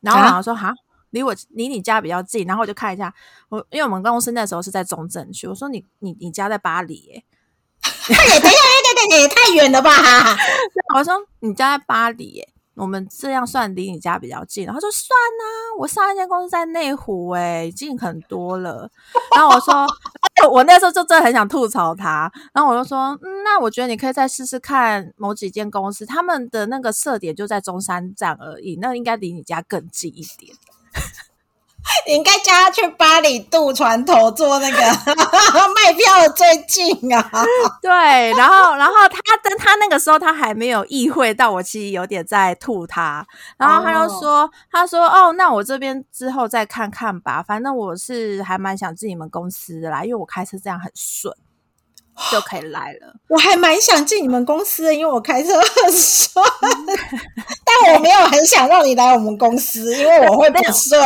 [0.00, 0.72] 然后我啊想说哈，
[1.12, 3.14] 离我离你家比较近，然后我就看一下，
[3.48, 7.24] 我因为我们公司那时候是在中正区，我说你你你家在巴黎耶、
[8.10, 8.60] 那也等一下，
[8.96, 9.90] 等一下，也太远了吧？
[10.96, 15.44] 我说你家在巴黎耶、我们这样算离你家比较近，然后他说算啊，
[15.78, 18.90] 我上一间公司在内湖、欸，近很多了。
[19.36, 19.86] 然后我说，
[20.50, 30.56] 我那时候就真的很想吐槽他，然后我就说，嗯，那我觉得你可以再试试看某几间公司，他们的那个设点就在中山站而已，那应该离你家更近一点。
[32.06, 34.76] 你应该叫他去巴黎渡船头做那个
[35.74, 37.30] 卖票的最近啊！
[37.82, 37.90] 对，
[38.34, 43.26] 然后，然后他但他那个时候他还没有意会到我其实有点在吐他，
[43.58, 51.34] 然后他就说，他说，哦，那我这边之后再看看吧，反正我是还蛮想进你们公司的啦，因为我开车这样很顺，
[52.30, 53.14] 就可以来了。
[53.28, 56.44] 我还蛮想进你们公司的，因为我开车很顺，
[57.64, 61.00] 但我没有很想让你来我们公司，因为我会不顺。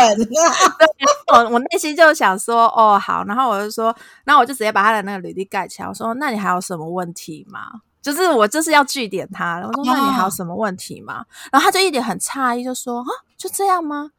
[1.32, 7.60] 我我内心就想说，哦，好，然后我就说，那我就直接把他的那个履历盖起来，我说，那你还有什么问题吗？
[8.02, 11.24] 就是我就是要据点他，我说，那你还有什么问题吗？
[11.50, 14.10] 然后他就一脸很诧异，就说，啊，就这样吗？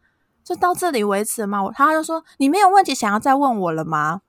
[0.44, 1.64] 就到这里为止吗？
[1.64, 4.22] 我他就说，你没有问题想要再问我了吗？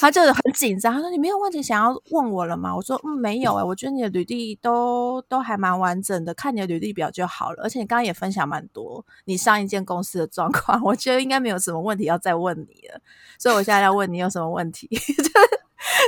[0.00, 7.62] 他就很紧张，他说：“你没有问题想要问我了吗？”我说：“嗯，没有哎、我觉得你的履历都都还蛮完整的，看你的履历表就好了。
[7.62, 13.00] 而且你刚刚也分享蛮多你上一间公司的状况，我觉得应该没有什么问题要再问你了。
[13.38, 15.32] 所以我现在要问你有什么问题， 就是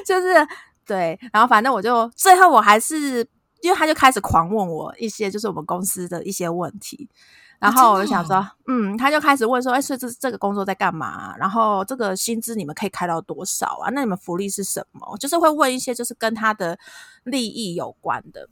[0.06, 0.46] 就是
[0.84, 1.18] 对。
[1.32, 3.26] 然后反正我就最后我还是
[3.60, 7.08] 因为他就开始狂问我一些就是我们公司的一些问题。
[7.62, 13.90] 然后我就想说，嗯，他就开始问说，哎，所以这这个工作在干嘛啊、然后这个薪资你们可以开到多少啊？
[13.92, 15.16] 那你们福利是什么？
[15.18, 16.76] 就是会问一些就是跟他的
[17.22, 18.48] 利益有关的。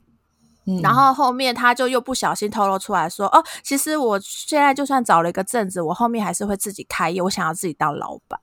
[0.81, 8.39] 然后后面他就又不小心透露出来说：“哦，其实我现在就算找了一个正职，我后面还是会自己开业，我想要自己当老板。”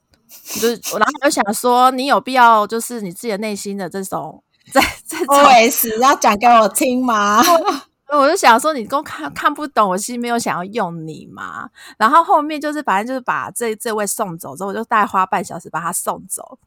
[0.60, 4.42] 就是，然后我就想说，你有必要就是你自己的内心的这种
[4.72, 7.40] 在这种 OS 要讲给我听吗？
[8.16, 11.68] 我就想说，你都看看不懂，我其实没有想要用你嘛。
[11.96, 16.58] 然后后面就是反正就是把这这位送走之后，我就大概花半小时把他送走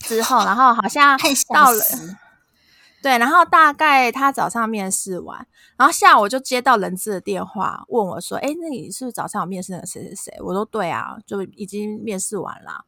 [0.00, 1.18] 之后，然后好像
[1.52, 1.82] 到了。
[3.02, 5.46] 对，然后大概他早上面试完，
[5.78, 12.84] 然后下午就接到人资的电话，问我说：“哎，那你是不是早上有面试的谁谁谁？”我说：“对啊，就已经面试完了。”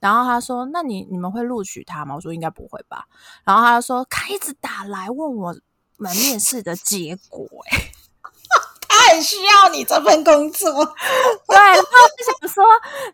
[0.00, 3.06] 然后他说：“那你你们会录取他吗？”我说：“应该不会吧。”
[3.42, 5.56] 然后他就说：“他一直打来问我
[6.04, 8.03] 们面试的结果。”哎。
[8.94, 10.70] 他很需要你这份工作，
[11.48, 12.64] 对，他就想说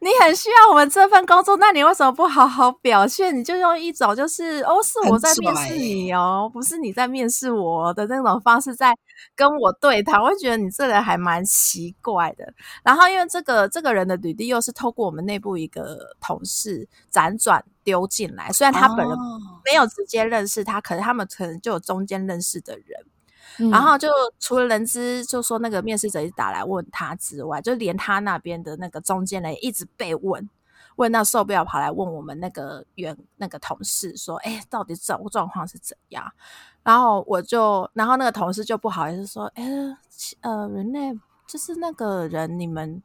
[0.00, 3.36] 你很需要我们这份工作，那你为什么不好好表现？
[3.36, 8.94] 你就用一种就是哦，是我在面试你哦，不是你在面试我的那种方式在
[9.34, 12.52] 跟我对谈，我会觉得你这人还蛮奇怪的。
[12.84, 19.16] 然后因为这个这个人的履历又是透过我们内部一个同事辗转丢进来，虽然他本人
[19.64, 23.04] 没有直接认识他，可是他们可能就有中间认识的人。
[23.70, 30.48] 然后就除了人资就说那个面试者一直打来问他之外，就连他那边的那个中间人一直被问，
[30.96, 36.32] 问到受不了，跑来问我们那个原那个同事说：“哎，到底状状况是怎样？”
[36.82, 39.64] 然后我就，然后那个同事就不好意思说：“哎，
[40.40, 41.12] 呃，人类
[41.46, 43.02] 就是那个人，你们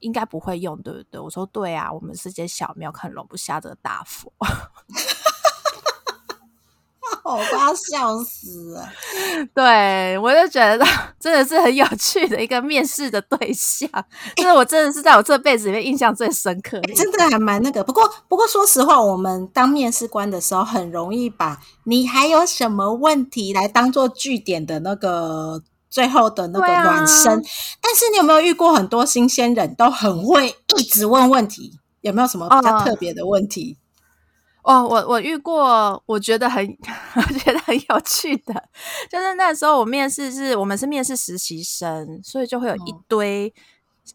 [0.00, 4.32] 应该不会用，对不对？”我说：“对啊，我们是间小庙，可能容不下这个大佛。”
[7.24, 8.88] 我都要笑死了！
[9.54, 10.84] 对我就觉得
[11.18, 13.88] 真的是很有趣的一个面试的对象，
[14.36, 16.94] 就是我真的是在我这辈子里面印象最深刻的。
[16.94, 27.42] 真的还蛮那个，不过不过说实话，我们当面试官的时候，很容易把你还有什么问题来当做据点的那个最后的那个暖身。
[27.80, 31.78] 但是你有没有遇过很多新鲜人都很会一直问问题？
[32.02, 33.76] 有没有什么比较特别的问题？
[33.80, 33.85] 哦，
[34.72, 36.66] 我我遇过，我觉得很，
[37.16, 38.54] 我觉得很有趣的，
[39.10, 43.52] 就是那时候我面试是我们是面试实习生，所以就会有一堆。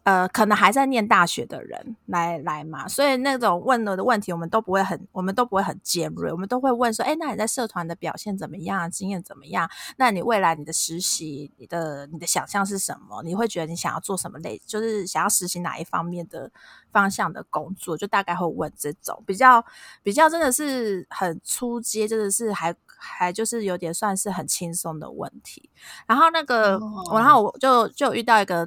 [0.04, 8.90] 呃，可能还在念大学的人来来嘛，所以那种问了的问题，我们都不会很，我们都不会很尖锐，我们都会问说，哎，那你在社团的表现怎么样？
[8.90, 9.70] 经验怎么样？
[9.98, 13.22] 那你未来你的实习，你的你的想象是什么？
[13.22, 16.50] 你会觉得你想要做什么类，就是想要实习哪一方面的
[16.90, 17.96] 方向的工作？
[17.96, 19.64] 就大概会问这种比较
[20.02, 25.68] 比较真的是很出街，真的是还还就是有点算是很轻松的问题。
[26.06, 26.80] 然后那个，
[27.12, 28.66] 然后我就就遇到一个。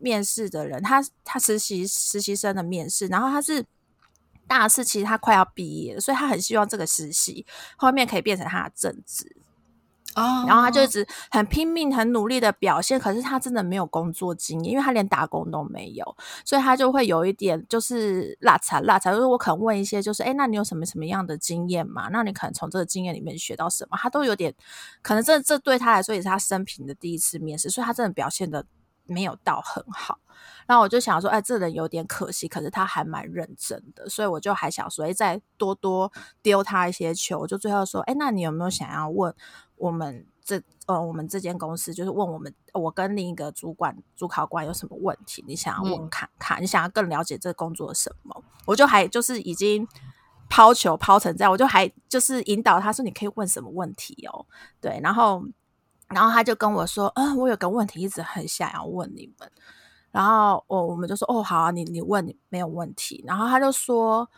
[0.00, 3.64] 面试的人，他他实习实习生的面试，然后他是
[4.46, 7.46] 大四，其实他快要毕业了，所以他很希望这个实习
[7.76, 9.36] 后面可以变成他的正职
[10.16, 10.44] 哦。
[10.48, 19.12] 然后他就一直很拼命、很努力的表现，可是他真的没有工作经验，因为他连打工都没有，所以他就会有一点就是拉扯拉扯。
[19.12, 22.08] 就是我可能问一些，就是哎，那你有什么什么样的经验嘛？
[22.08, 23.96] 那你可能从这个经验里面学到什么？
[23.96, 24.52] 他都有点
[25.00, 28.66] 可能这这对他来说也是他生平的第一次面试，所以他真的表现的。
[29.10, 30.20] 没有到很好，
[30.66, 37.40] 然后我就想说，哎，这人有点可惜，可是他还蛮认真的，所以我就还想说，哎，再多多丢他一些球。
[37.40, 39.34] 我就最后说，哎，那你有没有想要问
[39.74, 45.44] 我们这呃，我们这间公司，就是问我们我跟另一个主管主考官有什么问题？
[45.48, 48.44] 你想要问看看，你想要更了解这工作什么？
[48.66, 49.88] 我就还就是已经
[50.48, 54.46] 抛球抛成这样，我就还就是引导他说，你可以问什么问题哦？
[54.80, 55.42] 对，然后。
[56.14, 59.50] 然后他就跟我说：“嗯，我有个问题一直很想要问你们。”
[60.10, 64.28] 然后我我们就说：“哦，好啊，你你问你没有问题。”然后他就说：“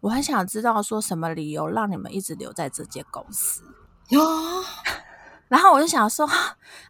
[0.00, 3.62] 我很想知道说什么理由让你们一直留在这间公司。”
[4.10, 4.20] 哟，
[5.48, 6.28] 然后我就想说，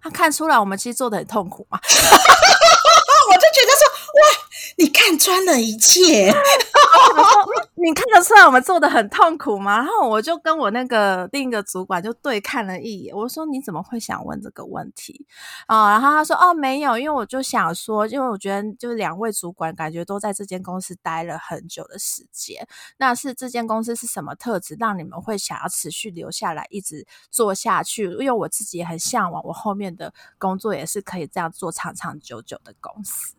[0.03, 4.52] 他看出来我们其实做的很痛苦嘛， 我就觉得说，哇。
[4.77, 6.33] 你看穿了一切，
[7.75, 9.79] 你看得出来我们做的很痛苦吗？
[9.79, 15.27] 然后我就跟我那个另一个主管就对看了一眼，我说你怎么会想问这个问题
[15.67, 15.91] 啊？
[15.91, 22.67] 然后他说哦没有，因为我就想说，因为我觉得就两位主管感觉都在这间公司待了很久的时间，
[22.99, 28.05] 那是这间公司是什么特质让你们会想要持续留下来一直做下去？
[28.05, 33.35] 因为我自己也很向往，我后面的工作也是可以这样做长长久久的公司，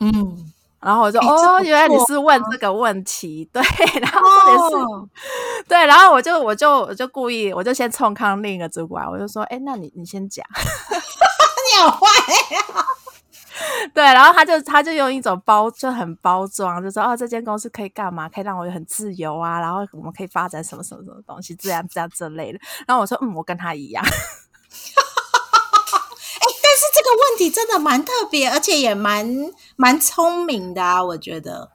[0.00, 0.50] 嗯。
[0.80, 3.62] 然后我就哦，原来你是问这个问题， 对，
[4.02, 4.20] 然后
[4.50, 4.76] 也是
[5.66, 12.06] 对，然后我就我就我就故意，我就先冲康另一个主管，我就说，哎，那你你先讲， 你好坏
[12.54, 12.62] 呀，
[13.94, 18.28] 对，然后他就他就用一种包就很包装，就说哦，这间公司可以干嘛？
[18.28, 22.58] 可以让我很自由啊，然后我们可以发展什么什么什么东西，这样这样这类的。
[22.86, 24.04] 然后我说，嗯，我跟他一样。
[27.14, 29.26] 问题真的蛮特别，而且也蛮
[29.76, 31.72] 蛮聪明的啊，我觉得。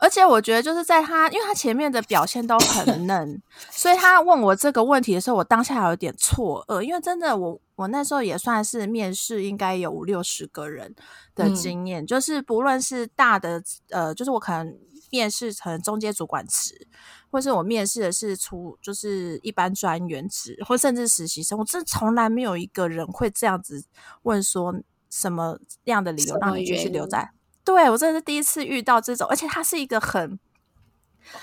[0.00, 10.94] 而且我觉得就是在他，因为他前面的表现都很嫩， 所以他问我这个问题的时候，我当下有点错愕，因为真的我我那时候也算是面试，应该有五六十个人
[11.34, 14.72] 的经验，就是不论是大的呃，就是我可能
[15.10, 16.86] 面试成中阶主管职，
[17.30, 23.84] 或是我面试的是出就是一般专员职，或甚至实习生，我真从来没有一个人会这样子
[24.22, 24.74] 问说
[25.10, 27.30] 什么样的理由让你继续留在。
[27.64, 30.38] 对我真的是第一次遇到这种，而且它是一个很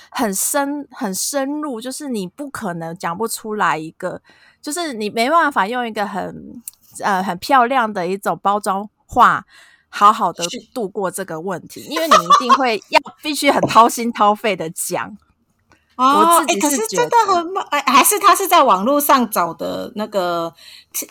[0.10, 4.22] 很深、很深入，就是你不可能讲不出来一个，
[4.60, 6.62] 就是你没办法用一个很
[7.04, 9.46] 呃很漂亮的一种包装话，
[9.90, 15.16] 好好的度过这个问题，因为你一定会要必须很掏心掏肺的讲。
[15.96, 20.54] 哦，哎，可是真的很哎，还是他是在网络上找的那个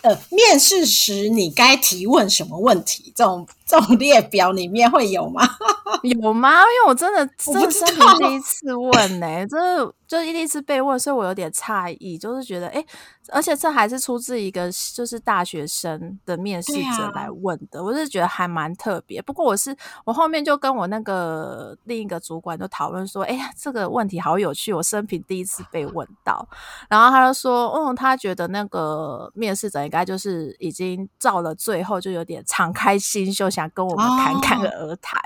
[0.03, 3.11] 呃，面试时你该提问什么问题？
[3.15, 5.41] 这种这种列表里面会有吗？
[6.03, 6.59] 有吗？
[6.59, 7.83] 因为我真的 真的是
[8.19, 9.93] 第一次问呢， 真的。
[10.07, 12.85] 就第一次被问，所以我有点诧异，就是觉得，哎，
[13.29, 19.19] 而且这还是出自一个就是大学生的面试者来问的，我是觉得还蛮特别。
[19.19, 26.47] 不过我是我后面就跟我那个另一个主管就讨论说，哎呀，这个问题好有趣，我生平第一次被问到。
[26.87, 35.19] 然后他就说，嗯，他觉得那个面试者应该就是已经到了最后，就有点敞开心胸，想跟我们侃侃而谈，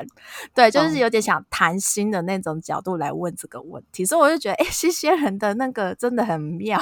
[0.55, 4.05] 对，就是有点想谈心的那种角度来问这个问题。
[4.05, 4.65] 所以我就觉得，哎。
[4.80, 6.80] 新鲜人的那个真的很妙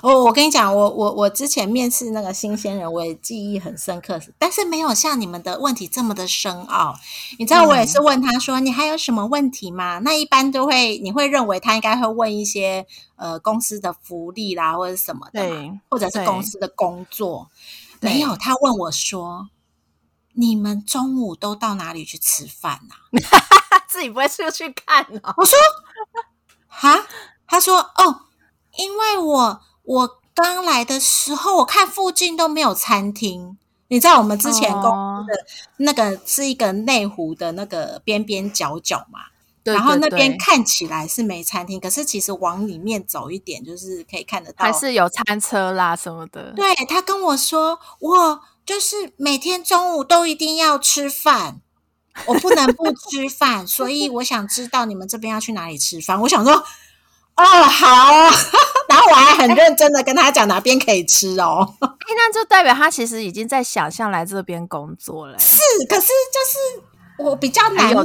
[0.00, 0.24] 哦！
[0.24, 6.94] 我跟你讲，我我我之前面试那个新鲜人，我也记忆很深刻，但是没有像你们的问题这么的深奥。
[7.38, 15.42] 你知道，我也是问他说：“你还有什么问题吗？”那一般都会，你会认为他应该会问一些呃公司的福利啦，或者什么的，
[15.90, 17.50] 或者是公司的工作。
[18.00, 19.50] 没有，他问我说
[20.34, 22.94] ：“你们中午都到哪里去吃饭呢？”
[23.88, 25.34] 自己不会出去看哦。
[25.36, 25.58] 我说。
[26.72, 27.04] 哈，
[27.46, 28.22] 他说：“哦，
[28.76, 33.58] 因为我我刚来的时候，我看附近都没有餐厅。
[33.88, 35.46] 你知道我们之前公司的
[35.78, 39.18] 那个是一个内湖的那个边边角角嘛？
[39.64, 46.52] 然后那边看起来是没餐厅，可是其实往里面走一点，就是可以看得到，还是有餐车啦什么的。
[46.52, 51.60] 对他跟我说，我就是每天中午都一定要吃饭。”
[52.26, 56.20] 我不能不 吃饭，所以我想知道你们这边要去哪里吃饭。
[56.20, 58.12] 我想说，哦，好，
[58.88, 61.74] 然后我还很认真的跟他讲哪边可以吃哦。
[61.80, 65.38] 哎那就代表他其实已经在想象来这边工作了。
[65.38, 65.58] 是，
[65.88, 68.04] 可是就是我比较难碰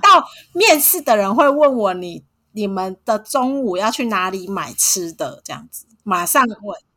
[0.00, 5.42] 到面试的人会问我，你你们的中午要去哪里买吃的？
[5.44, 6.87] 这样子，马上问。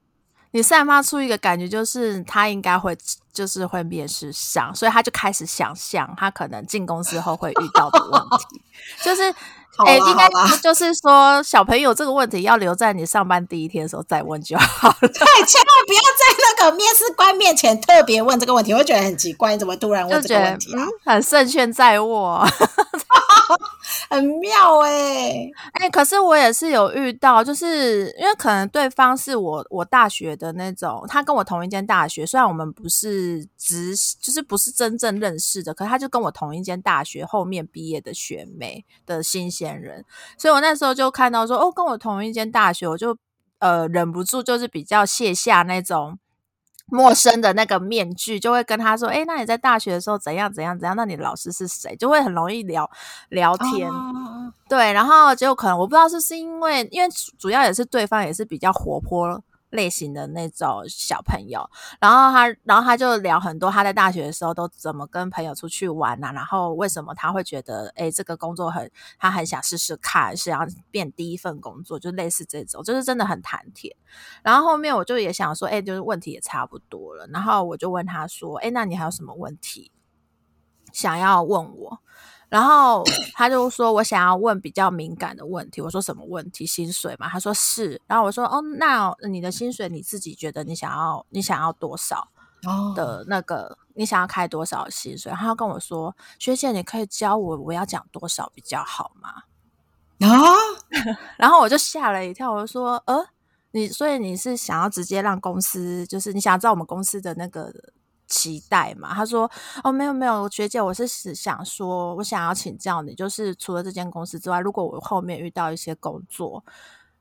[0.52, 2.98] 你散发出一个感觉，就是他应该会，
[3.32, 8.62] 就是会面试上，所以他就开始想象他可能进公司后会遇到的问题，
[9.02, 9.24] 就是，
[9.88, 10.28] 哎，应该
[10.62, 14.96] 就是说，小朋友这个问题要留在你上班第一天的时候再问就好了。
[15.00, 20.86] 对，千万不要在那个面试官面前特别问这个问题，我会觉得很奇怪，你怎么突然问这个问题啊？
[21.06, 22.46] 很胜券在握。
[24.10, 40.04] 很妙哎哎，可是我也是有遇到，就是因为可能对方是我我大学的那种，他跟我同一间大学，虽然我们不是直，就是不是真正认识的，可他就跟我同一间大学后面毕业的学妹的新鲜人，
[40.38, 43.18] 所以我那时候就看到说，哦，跟我同一间大学，我就
[43.60, 46.18] 呃忍不住就是比较卸下那种。
[46.92, 50.96] 陌生的那个面具，就会跟他说：“哎，那你在大学的时候怎样怎样怎样？
[50.96, 52.90] 那你的老师是谁？”就会很容易聊
[53.30, 53.90] 聊天。
[54.68, 59.42] 对，然后就可能我不知道是是因为，因为主要也是对方也是比较活泼。
[59.72, 61.70] 类型的那种小朋友，
[62.00, 73.96] 然后他，然后他就聊很多他在大学的时候都怎么跟朋友出去玩啊，然后为什么他会觉得，哎，这个工作很，他很想试试看，是要变第一份工作，就类似这种，就是真的很谈天。
[74.44, 79.92] 然后后面我就也想说，哎，就是问题也差不多了，然后我就问他说，哎，那你还有什么问题
[80.92, 82.00] 想要问我？
[82.52, 83.02] 然后
[83.34, 86.66] 他就说：“我想要问比较敏感的问题。”我说：“什么问题？
[86.66, 92.28] 薪水嘛？”他说：“是。”然后我说：“哦，那你的薪水你自己觉得你想要你想要多少
[92.94, 93.78] 的那个？
[93.94, 99.30] 你想要开多少薪水？”他跟我说：“学姐，你可以教我我要讲多少比较好吗？”
[100.28, 100.28] 啊！
[101.40, 103.28] 然后我就吓了一跳，我就说：“呃，
[103.72, 107.74] 你所以你是想要直接让公司，就是你想知道我们公司的那个？”
[108.32, 109.14] 期待嘛？
[109.14, 109.52] 他说
[109.84, 111.06] ：“哦，没有没有，学姐，我是
[111.36, 116.64] 想说，我想要请教你，就是除了这间公司之外，如果我后面遇到一些工作，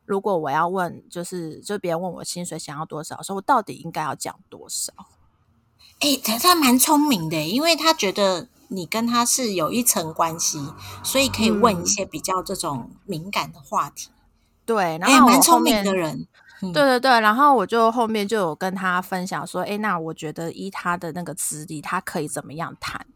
[0.05, 4.93] 如果我要问，就是就别人问我薪水想要多少，说我到底应该要讲多少？
[5.99, 10.61] 哎，他他蛮聪明的，因为他觉得你跟他是有一层关系，
[11.03, 14.11] 所以可以问一些比较这种敏感的话题。
[14.65, 16.29] 对，然后蛮聪明的人。
[16.61, 23.07] 对对对，然后我就后面就有跟他分享说，哎，那我觉得依他的那个资历，他可以怎么样谈，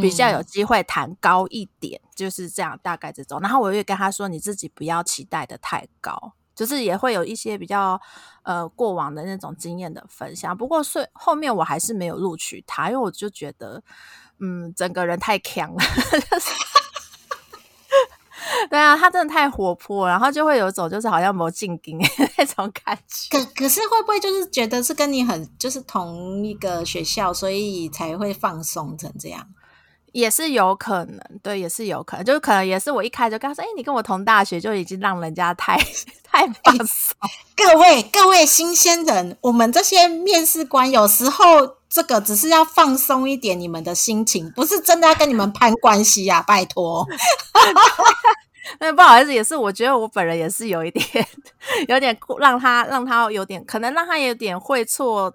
[0.00, 3.40] 比较有机会谈高一点，就是这样，大概这种。
[3.40, 6.32] 然后我也跟他说，你自己不要期待的太高。
[6.52, 7.98] 就是也会有一些比较
[8.42, 13.82] 呃过往的那种经验的分享，不过是后面我还是没有录取他，因为我就觉得
[14.40, 15.78] 嗯整个人太强了，
[18.70, 21.98] 对啊，他真的太活泼，然后就会有一种就是好像魔镜精
[22.38, 23.36] 那种感觉。
[23.36, 29.44] 可可是会不会就是觉得是跟你很就是同一个学校，所以才会放松成这样？
[30.12, 35.76] 也是有可能，对，也是有可能，就是可能也是我一开始就跟他说：“哎，你跟我同大学，就已经让人家太
[36.22, 37.16] 太放松。”
[37.56, 41.44] 各位各位新鲜人，我们这些面试官有时候
[41.88, 47.06] 这个只是要放松一点你们的心情，不是真的要跟你们攀关系呀，拜托。
[48.78, 51.26] 那不好意思，也是我觉得我本人也是有一点，
[51.88, 55.32] 有点让他让他有点可能让他有点会错，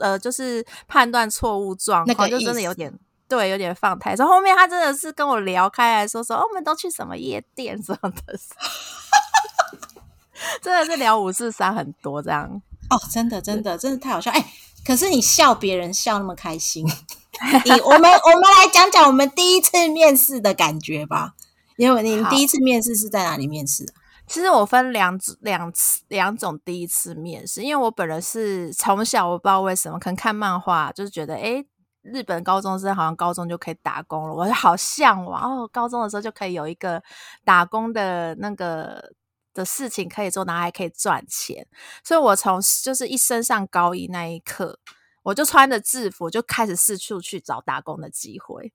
[0.00, 2.92] 呃，就是判断错误状况，就真的有点。
[3.28, 4.14] 对，有点放太。
[4.14, 8.38] 所后面他真的是跟我聊开来说说，哦，我们都去什么夜店什么的，
[10.62, 12.48] 真的是聊五四三很多这样。
[12.88, 14.30] 哦，真的，真的，真的太好笑。
[14.30, 14.46] 哎，
[14.86, 16.86] 可是你笑别人笑那么开心，
[17.64, 21.32] 你我们我们来讲讲我们第一次面试的感觉吧。
[21.76, 23.86] 因为你第一次面试是在哪里面试？
[24.26, 31.64] 其实我分两两次两种第一次面试，因为我本人是从小我不知道为什么，可能看漫画就是觉得哎。
[32.08, 35.68] 日本高中生好像高中就可以打工了，我好向往哦！
[35.72, 37.02] 高中的时候就可以有一个
[37.44, 39.12] 打工的那个
[39.52, 41.66] 的事情可以做，然后还可以赚钱。
[42.04, 44.78] 所以我从就是一升上高一那一刻，
[45.24, 48.72] 我就穿着制服就开始四处去找打工的机会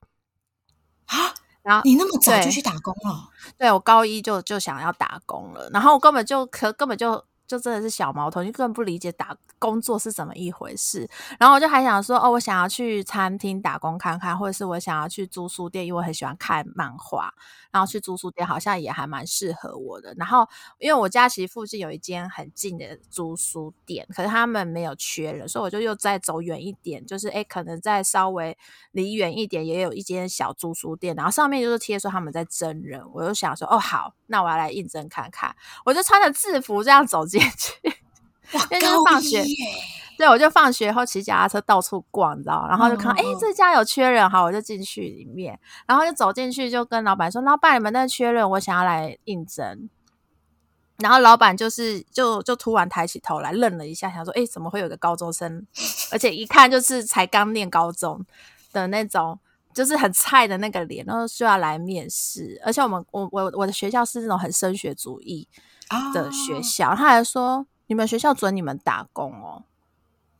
[1.06, 1.34] 啊！
[1.64, 3.30] 然后你那么早就去打工了？
[3.58, 7.24] 对，我高一就就想要打工了，然后我根本就可根本就。
[7.52, 11.06] 就真的是小毛头，你根本不理解打工作是怎么一回事。
[11.38, 17.34] 然后我就还想说，哦，我想要去餐厅打工看看，或者是我想要去租书店，因为我很喜欢看漫画。
[17.72, 20.14] 然后去租书店好像也还蛮适合我的。
[20.18, 20.46] 然后
[20.78, 28.58] 因为我家其实附近有一间很近的租书店，可是他们没有缺人，所以我就又再走远一点，就是哎，可能再稍微
[28.92, 33.02] 离远一点也有一间小租书店，然后上面就是贴说他们在征人。
[33.14, 35.56] 我就想说，哦，好，那我要来应征看看。
[35.86, 37.80] 我就穿着制服这样走进去，
[38.54, 39.44] 因为就是放学。
[40.18, 49.90] 对，我就放学后骑脚踏车到处逛，你知道，然后就看，哎，这家有缺人，好，我就进去里面，然后就走进去，就跟老板说：“老板，你们那缺人，我想要来应征。”
[51.02, 55.66] 然后老板就是就就突然抬起头来，愣了一下，想说：“哎，怎么会有个高中生？
[56.14, 58.24] 而且一看就是才刚念高中
[58.72, 59.40] 的那种，
[59.74, 62.62] 就是很菜的那个脸，然后就要来面试。
[62.64, 65.48] 而且我们我我我的学校是那种很升学主义
[66.14, 69.64] 的学校，他还说：你们学校准你们打工哦。”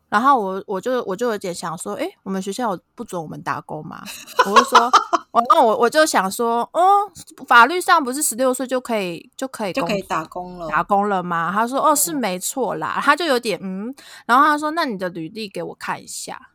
[0.10, 4.04] 然后我我就我就有点想说，哎，我们学校有不准我们打工吗？
[4.46, 4.92] 我就说，
[5.32, 7.10] 我那我我就想说，哦，
[7.48, 11.50] 法律上不是十六岁就可以就可以就可以打工了打工了吗？
[11.54, 13.00] 他说，哦，是没错啦。
[13.02, 13.96] 他就有点嗯，
[14.26, 16.50] 然后他说，那你的履历给我看一下。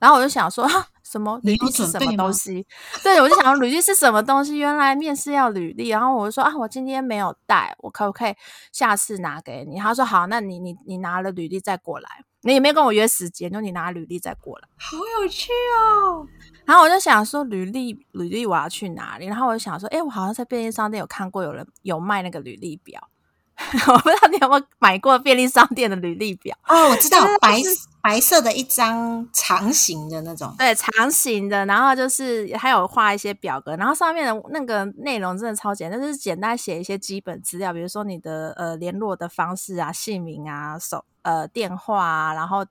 [0.00, 2.66] 然后我就想说，哈，什么履历是什么东西？
[3.04, 4.58] 对，我就想履历是什么东西？
[4.58, 5.90] 原来面试要履历。
[5.90, 8.34] 然后我就说，啊，我今天没有带，我可不可以
[8.72, 9.78] 下次拿给你？
[9.78, 12.08] 他说，好，那你你你拿了履历再过来。
[12.42, 16.26] 你也没有跟我约时间，就你拿履历再过来，好有趣哦。
[16.64, 19.26] 然后我就想说，履历履历我要去哪里？
[19.26, 23.08] 然后我就想说，哎，我好像在便利商店有看过有人有卖那个履历表。
[23.86, 27.56] 我不知道你有没有买过便利商店的履历表哦，我知道白
[28.04, 42.66] 白色的一张长形的那种，对，长形的，然后就是还有画一些表格，然后上面的那个内容真的超简单，就是简单写一些基本资料，比如说你的呃联络的方式啊、姓名啊、手呃电话啊，然后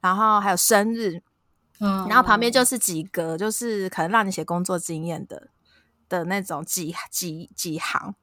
[0.00, 1.20] 然后还有生日，
[1.80, 5.48] 嗯，然后旁边就是几格，就是可能让你写工作经验的
[6.08, 8.14] 的那种几几几行。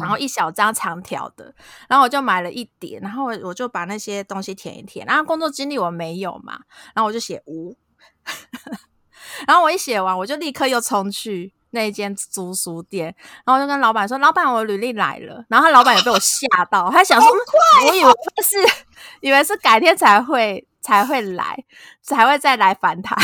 [0.00, 1.54] 然后一小张长条的，
[1.88, 5.06] 然后我就买了一叠，然后我我就把那些东西填一填。
[5.06, 6.58] 然后工作经历我没有嘛，
[6.94, 7.76] 然后我就写无。
[9.46, 13.14] 然后我一写完，我就立刻又冲去那一间租书店，
[13.44, 17.30] 然后就跟老板说：“老板，我履历来了。”然后老板也被我吓到，他想说
[17.86, 18.12] ：“我以为
[18.42, 18.56] 是
[19.20, 21.64] 以为是改天才会才会来，
[22.02, 23.16] 才会再来烦他。”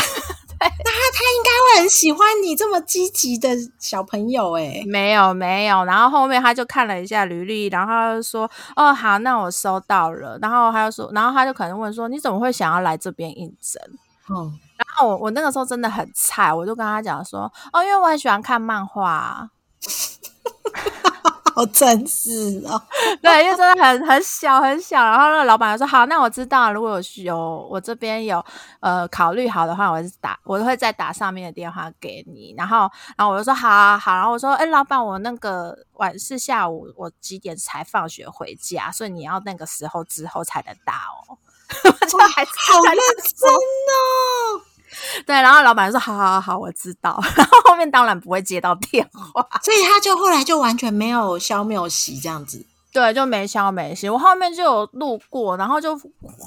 [0.63, 3.49] 那他他应该会很喜欢你这么积极的
[3.79, 13.81] 小朋友哎，没有没有，然后后面他就看了一下履历，然后他就说哦好，那我收到了，然后他就说，然后他就可能问说你怎么会想要来这边应征？
[14.29, 19.49] 嗯，然后我我那个时候真的很菜，我就跟他讲说，哦，因为我很喜欢看漫画。
[21.53, 22.81] 好真实哦，
[23.21, 28.43] 对，因为真的很很小很小，然后那个老板就说好，那我知道，如果有有我这边有
[28.79, 41.37] 呃考虑好的话，我是打我会再打上面的电话给你，然后然后我就说好啊好，然后我说哎，老板，我那个晚是下午我几点才放学回家，所以你要那个时候之后才能打哦，
[42.09, 42.95] 就还好认
[43.35, 44.72] 真哦。
[45.25, 47.19] 对，然后老板说：“好好好，我知道。
[47.35, 52.65] ”然后后面当然不会接到电话，所以他就后来就完全没有消没有息这样子。
[52.91, 54.07] 对，就没消没息。
[54.07, 55.99] 我后面就有路过，然后就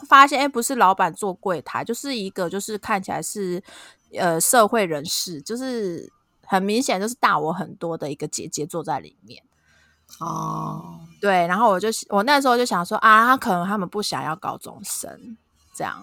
[0.09, 3.61] 发现，哎，不是老板坐柜台，就是一个就是看起来是
[4.16, 6.09] 呃社会人士，就是
[6.44, 9.42] 很明显就是大我很多的一个姐姐坐在里面。
[10.20, 15.36] 哦，对，然后我就我那时候就想说啊，他可能他们不想要高中生
[15.74, 16.01] 这样。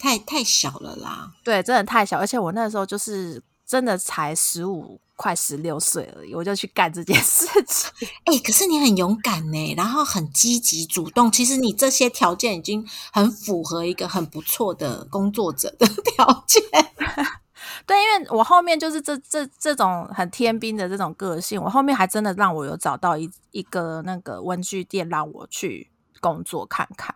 [0.00, 8.08] 太太小了啦，对，真的太小，而且我那时候就是真的才十五，快十六岁而已，我就去干这件事情。
[8.24, 16.62] 哎，可是你很勇敢呢，然后很积极主动，其实你这些条件已经很符合一个很不错的工作者的 条件。
[17.86, 25.90] 对，因为我后面就是这这这种很天兵的这种个性，我后面还真的让我有找到一一个那个文具店，让我去
[26.20, 27.14] 工作看看。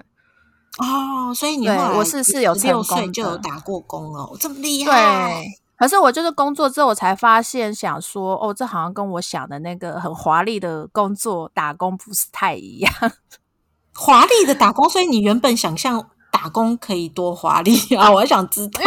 [0.79, 5.29] 哦，所以你我是是有六岁就有打过工哦，这么厉害。
[5.29, 5.47] 对，
[5.79, 12.93] 可是我就是工作之后，我才发现，想说，哦，这好像跟我想的那个很华丽的工作打工不是太一样。
[13.95, 18.11] 华丽的打工，所以你原本想象打工可以多华丽啊？
[18.13, 18.81] 我想知道，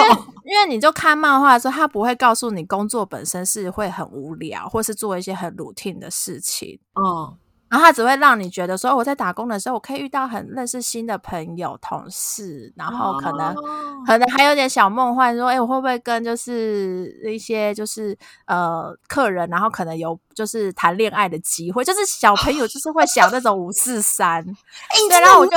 [0.44, 6.80] 因为你就看漫画的时候，他不会告诉你工作本身是会很无聊，或是做一些很 routine 的事情。
[6.96, 7.38] 哦。
[7.70, 13.54] 然后他只会让你觉得说，我在打工的时候，我可以遇到很认识新的朋友、同事，然后可能
[14.06, 24.44] 可能还有点小梦幻，说，哎，我会不会跟就是一些就是呃客人，然后可能有就是谈恋爱的机会，就是小朋友就是会想那种五四三，
[25.10, 25.52] 对，然后我就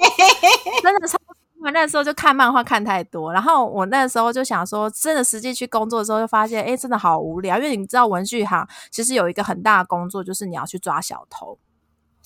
[0.82, 1.18] 真的超。
[1.66, 7.56] 我那时候就看漫画看太多，然后我那时候就想说，真的实际去工作的时候，就发现，哎，真的好无聊。
[7.56, 11.58] 因为你知道，文具行其实有一个很大的工作，就是你要去抓小偷。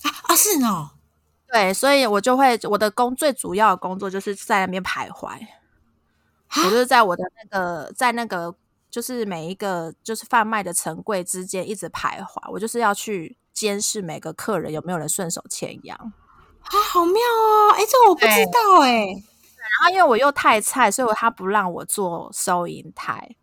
[0.03, 0.91] 啊啊，是哦，
[1.51, 5.31] 对，所以我就会我的工最主要的工作就是在那边徘徊，
[6.63, 8.53] 我就是在我的那个在那个
[8.91, 15.97] 就是每一个就是贩卖的城柜之间一直徘徊，我就是要去监视每个客人有没有人顺手牵羊。
[16.61, 19.23] 啊，好妙哦，哎，这个我不知道哎。
[19.71, 23.35] 然后因为我又太菜，所以他不让我做收银台，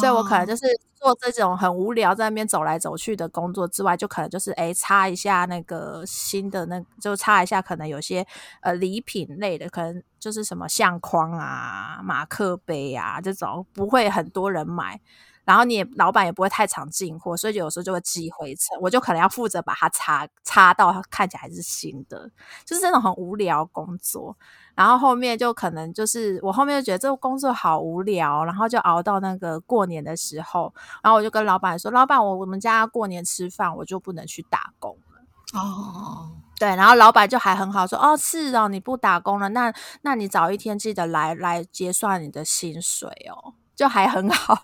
[0.00, 8.26] 所以我可能就是做这种很无聊在那边走来走去的工作之外，就可能就是哎擦一下那个新的那就擦一下，可能有些
[8.62, 15.00] 呃礼品类的，可能就是什么相框啊、马克杯啊这种，不会很多人买。
[15.44, 22.30] 然后你也老板也不会太常进货，所以有时候就会积灰尘，我就可能要负责把它擦擦到看起来还是新的，
[22.66, 24.36] 就是那种很无聊工作。
[24.78, 30.72] 然后后面就可能就是我后面就觉得这个工作好无聊，然后就熬到那个过年的时候，
[31.02, 35.18] 然后我就跟老板说：“老板，我我们家过年吃饭，我就不能去打工了。”
[35.58, 44.62] 哦，对，然后老板就还很好说：“哦，是哦，你不打工了，那那你早一天记得来来结算你的薪水哦，就还很好。”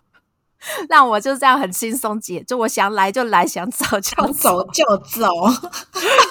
[0.89, 5.29] 让我就这样很轻松解，就我想来就来，想走就走 就走。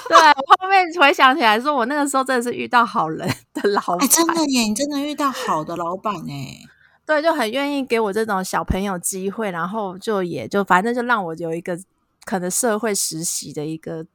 [0.08, 6.58] 对，我后面回想起来，说我那个时候真的是遇到好人的老板，真的耶，你真的遇到好的老板哎。
[7.06, 11.78] 对，就很愿意给我这种小朋友机会，然后就也就反正就让我有一个
[12.24, 14.06] 可能社会实习的一个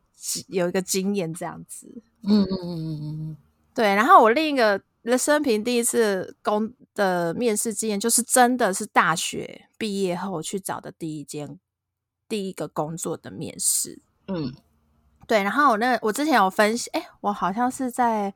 [0.48, 1.88] 有一个经验这样子。
[2.24, 3.38] 嗯嗯嗯嗯嗯，
[3.76, 3.94] 对。
[3.96, 6.74] 然后我另一个人生平第一次工。
[6.94, 11.60] 的面试经验就是真的是大学毕业后去找的第一间
[12.28, 14.54] 第一个工作的面试，嗯，
[15.28, 15.42] 对。
[15.44, 18.34] 然后我那我之前有分析，哎，我好像是在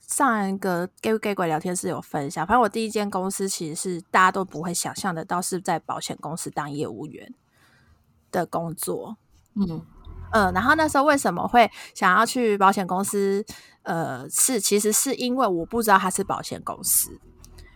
[0.00, 2.46] 上一个 gay gay 鬼聊天室有分享。
[2.46, 7.34] 反正我第一间公司其实是大家都不会想象的到是在保险公司当业务员
[8.30, 9.16] 的工作，
[9.54, 9.84] 嗯
[10.32, 10.52] 嗯。
[10.54, 13.44] 然后那时候为什么会想要去保险公司？
[13.82, 17.20] 呃，是其实是因为我不知道它是保险公司。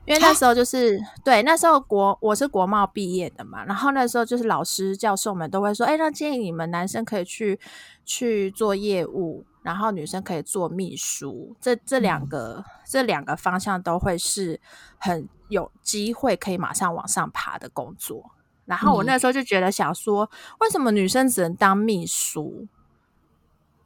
[0.09, 7.61] 因为那时候就是对，那时候国我是国贸毕业的嘛，然后那时候就是老师教授们都会说，哎，那建议你们男生可以去
[8.07, 14.59] 去做业务，然后女生可以做秘书，这这两个这两个方向都会是
[14.97, 18.31] 很有机会可以马上往上爬的工作。
[18.65, 20.31] 然后我那时候就觉得想说，
[20.61, 22.67] 为什么女生只能当秘书？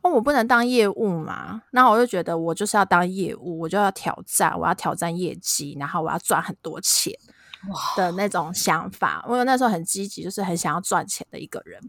[0.03, 1.63] 哦，我不能当业务嘛？
[1.71, 7.13] 然后我就觉得我就是要当业务，我就要挑战，我要挑战业绩，然后我要赚很多钱
[7.97, 9.25] 的那种想法。
[9.29, 11.81] 我有那时候很积极，就是很想要赚钱的一个人。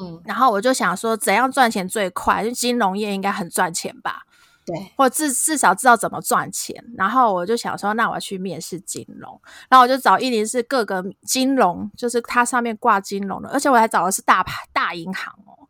[0.00, 2.44] 嗯，然后我就想说，怎样赚钱最快？
[2.44, 4.22] 就金融业应该很赚钱吧？
[4.64, 6.84] 对，或至至少知道怎么赚钱。
[6.96, 9.40] 然后我就想说，那我要去面试金融。
[9.68, 15.66] 然后我就找一零四各个金融，就是它上面挂金融的，而且我还找的是大牌大银行哦。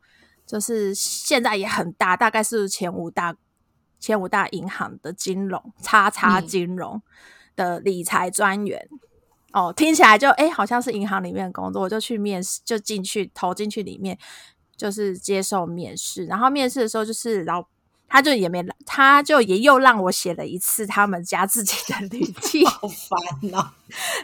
[0.51, 3.37] 就是现在也很大，大概是前五大
[4.01, 7.01] 前五大银行的金融，叉叉金融
[7.55, 8.89] 的理财专员
[9.53, 14.19] 哦，听起来就哎，好像是银行里面的工作，我就去面试，就进去投进去里面，
[14.77, 16.27] 就是接受面试。
[16.27, 17.65] 然后面试的时候，就是老。
[18.11, 22.19] 他就也没，他就也又让我写了一次他们家自己的履
[22.53, 23.19] 历，好烦
[23.53, 23.71] 哦，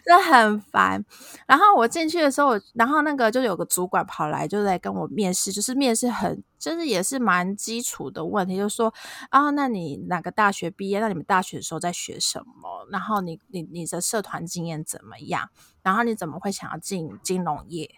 [0.05, 1.03] 这很烦。
[1.47, 8.93] 然后我进去的时候，然后那个就有个主管跑来，就在跟我面试，就是面试很，就是也是蛮基础的问题，就说
[9.30, 10.99] 啊，那你哪个大学毕业？
[10.99, 12.89] 那你们大学的时候在学什么？
[12.91, 15.49] 然后你你你的社团经验怎么样？
[15.84, 17.89] 然后你怎么会想要进金融业？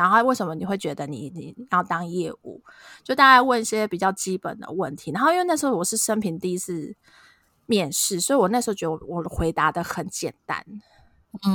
[0.00, 2.62] 然后为什么你会觉得你你要当业务？
[3.04, 5.10] 就大概问一些比较基本的问题。
[5.12, 6.96] 然后因为那时候我是生平第一次
[7.66, 10.64] 面试，所以我那时候觉得我回答的很简单。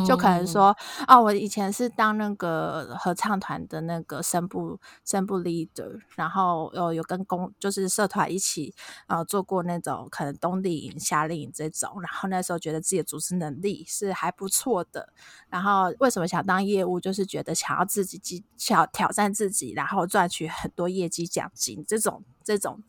[0.08, 8.74] 就可能说啊，我以前是当那个合唱团的那个声部声部 leader，然后有有跟公就是社团一起
[9.08, 15.10] 呃做过那种可能冬令营、夏令营这种，然后那时候觉得自己的组织能力是还不错的。
[15.50, 22.82] 然后为什么想当业务，就是觉得想要自己挑挑战自己，然后赚取很多业绩奖金，这种这种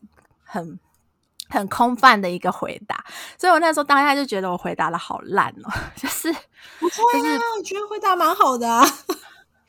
[0.44, 0.78] 很。
[1.48, 3.04] 很空泛的一个回答，
[3.38, 6.32] 所以我那时候当下就觉得我回答的好烂哦， 就是
[6.78, 8.68] 不错呀，我觉得回答蛮好的。
[8.68, 8.84] 啊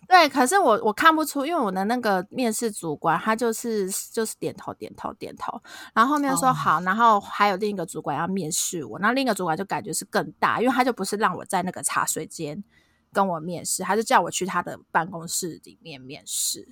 [0.07, 5.61] 对，可是我我看不出，因为我的那个面试主管他就是就是点头点头点头，
[5.93, 12.63] 然后后面说好，然后还有另一个主管要面试我，那另一个主管就感觉是更大，因为他就不是让我在那个茶水间
[13.11, 16.65] 跟我面试，他就叫我去他的办公室里面面试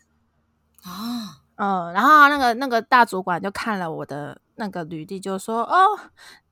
[0.84, 1.42] 啊。
[1.58, 6.00] 嗯，然后那个那个大主管就看了我的那个履历，就说：“哦，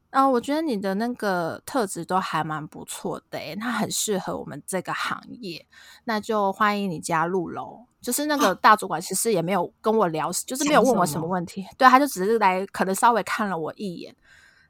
[0.10, 5.66] 啊，我觉得你的那个特质都还蛮不错的，诶，他很适合我们这个行业，
[6.04, 14.14] 那就欢迎你加入喽。”就是那个大主管其实也没有跟我聊，就是没有问我什么问题，对，他就只是来可能稍微看了我一眼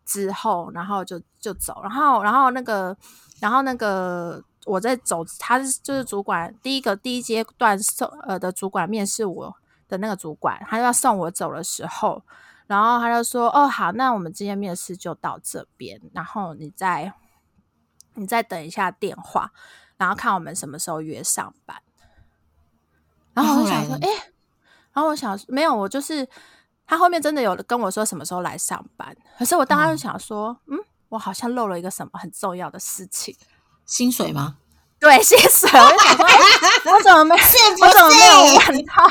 [0.05, 2.95] 之后，然后就就走，然后然后那个
[3.41, 9.55] 然后那个我在走，他是就是主管第一个第一阶段送呃的主管面试我。
[9.89, 12.23] 的那个主管，他要送我走的时候，
[12.67, 17.13] 然后他就说：“哦，好，那我们今天面试就到这边，然后你再
[18.15, 19.51] 你再等一下电话，
[19.97, 21.81] 然后看我们什么时候约上班。”
[23.33, 24.07] 然后我想说：“哎，
[24.93, 26.27] 然后我想没有，我就是
[26.85, 30.77] 他后面真的有跟我说什么时候来上班，可是我当时想说，嗯，
[31.09, 33.35] 我好像漏了一个什么很重要的事情，
[33.85, 34.57] 薪水吗？
[34.99, 35.69] 对，薪水。
[35.69, 39.03] 我就想说，我怎么没，我怎么没 有问他？”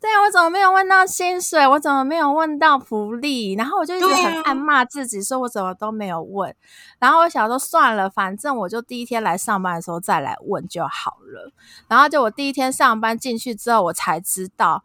[0.00, 1.66] 对我怎么没有问到薪水？
[1.66, 3.54] 我怎么没有问到福利？
[3.54, 6.54] 然后我就一直很暗骂自己，说我怎么都没有问。
[7.00, 11.52] 然后我想说算了，反正我就第一天来上班的时候再来问就好了。
[11.88, 14.84] 然后就我第一天上班进去之后，我才知道。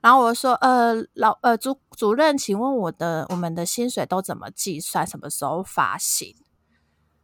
[0.00, 5.06] 然后我说：“呃，老呃主主任，请问我的我们的薪水都怎么计算？
[5.06, 6.34] 什么时候发薪？”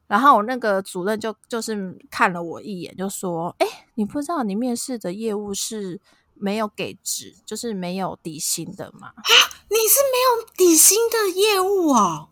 [0.07, 6.01] 然后我那个主任就就是看了我一眼，就说：“哎，你不知道你面试的业务是？”
[6.35, 9.09] 没有给值，就是没有底薪的嘛？
[9.09, 9.23] 啊，
[9.71, 12.29] 你是没有底薪的业务哦？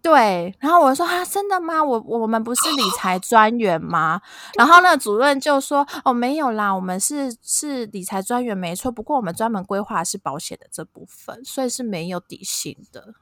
[0.00, 0.54] 对。
[0.60, 1.82] 然后我说啊，真的吗？
[1.82, 4.20] 我我们不是理 财专员吗？
[4.56, 13.14] 然后那个主任就说哦，没有啦，我们是是理财专员没错，不过我们专门规划是保险的这部分，所以是没有底薪的。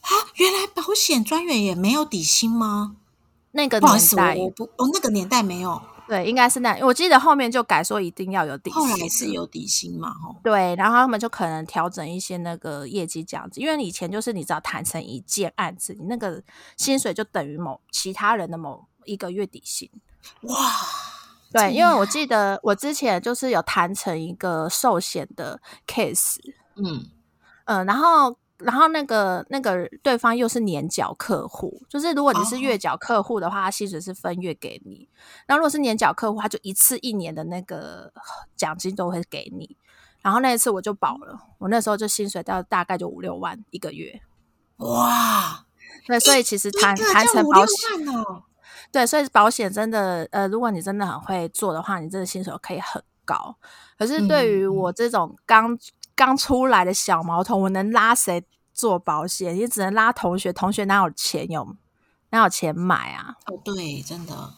[0.00, 2.96] 啊，原来保险专员也没有底薪吗？
[3.52, 5.80] 那个年代我不哦，那个年代没有。
[6.06, 6.78] 对，应该是那。
[6.80, 10.12] 我记得后面就改说一定要有底薪，后来是有底薪嘛？
[10.14, 10.36] 吼。
[10.42, 16.42] 对，然后他们就可能调整一些那个业绩这样子，因为以前就是你只要谈成一件案子，你那个
[16.76, 19.90] 薪水就等于某其他人的某一个月底薪。
[20.42, 20.54] 哇！
[21.52, 26.36] 对，因为我记得我之前就是有谈成一个寿险的 case，
[26.76, 27.06] 嗯
[27.64, 28.36] 嗯，然后。
[28.64, 35.08] 然后那个那个对方又是年缴客户，就是如果你是月缴客户的话，他薪水是分月给你；
[35.46, 38.12] 那如果是年缴客户，他就一次一年的那个
[38.56, 39.76] 奖金都会给你。
[40.22, 44.22] 然后那一次我就保了，我那时候就薪水到大概就五六万一个月。
[44.78, 45.66] 哇！
[46.06, 48.42] 对，所以其实谈谈成保险哦，
[48.90, 53.56] 对，所以保险真的呃，如果你真的很会做的话，你真的薪水可以很高。
[53.98, 55.78] 可是对于我这种刚
[56.16, 59.56] 刚出来的小毛头，我能拉谁做保险？
[59.56, 61.76] 也只能拉同学，同学哪有钱有
[62.30, 63.36] 哪有钱买啊？
[63.46, 64.52] 哦，对，真的，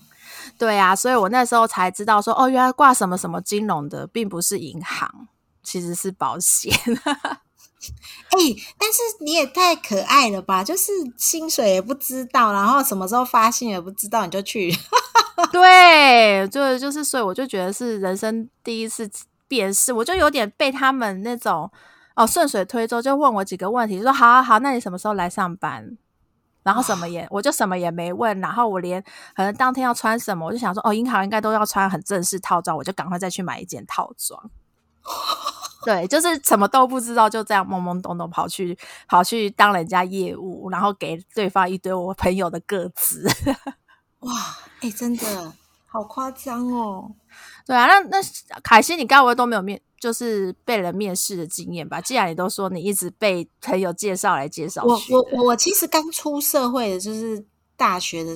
[0.59, 5.29] 对啊，所以我那时候才知道说，哦，原来挂什么什么金融的，并不是银行，
[5.63, 6.73] 其实是保险。
[8.31, 8.39] 哎，
[8.79, 10.65] 但是你也太可爱了吧！
[10.65, 14.75] 就是薪水也不知道，然后什么时候发薪也不知道，你就去。
[15.53, 19.09] 对，就就是，所以我就觉得是人生第一次
[19.49, 21.71] 面试，我就有点被他们那种
[22.15, 25.97] 哦顺水推舟，就问我几个问题，说好好好，那你什么时候来上班？
[26.63, 29.01] 然后什么也我就什么也没问，然后我连
[29.37, 34.51] 可能当天要穿什么，我就想说哦，银行应该都要穿很正式套装，我就赶快再去买一件套装。
[35.87, 38.77] 对，就是什么都不知道，就这样懵懵懂懂跑去
[39.07, 43.29] 跑去当人家业务，然后给对方一堆我朋友的个子。
[44.27, 44.33] 哇，
[44.81, 45.53] 哎，真的
[45.97, 47.11] 好夸张哦！
[47.67, 48.19] 对啊，那那
[48.63, 52.01] 凯西，你该不会都没有面，就是被人面试的经验吧？
[52.01, 57.47] 既然你都说你一直被朋友介绍来介绍，我我我其实刚出社会的，就是。
[57.79, 58.33] 大学的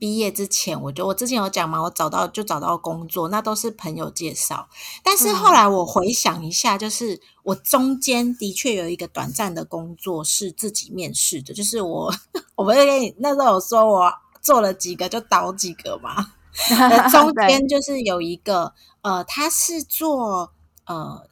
[0.00, 4.68] 毕业之前，我就我之前有讲嘛，我找到就找到工作，那都是朋友介绍。
[5.04, 12.12] 但是后来我回想一下，就是我中间的确有一个短暂的工作是自己面试的，就是我
[12.56, 16.32] 我不是跟你那时候有说我做了几个就倒几个嘛。
[17.10, 20.52] 中间就是有一个呃，他是做
[20.86, 21.26] 呃，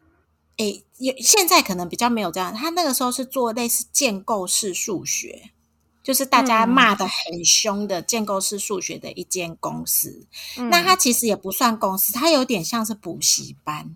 [0.57, 5.51] 诶，有现在可能比较没有这样，他那个时候是做类似建构式数学。
[6.01, 10.27] 就是大家骂的很凶的建构式数学的一间公司，
[10.71, 13.95] 那它其实也不算公司，它有点像是补习班，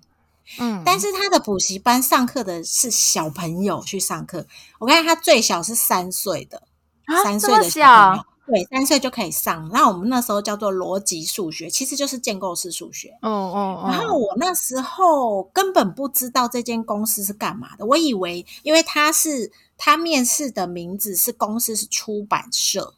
[0.58, 4.46] 嗯，但是他的补习班上课的是小朋友去上课，
[4.80, 6.64] 我看他最小是三岁的，
[7.24, 8.26] 三岁的小。
[8.52, 9.66] 对，三岁就可以上。
[9.72, 13.08] 那我们那时候叫做逻辑数学，其实就是建构式数学。
[13.22, 13.88] 哦哦。
[13.90, 22.92] 然后我那时候根本不知道这间公司是干嘛的，我以为因为他是他面试的名字是公司是出版社。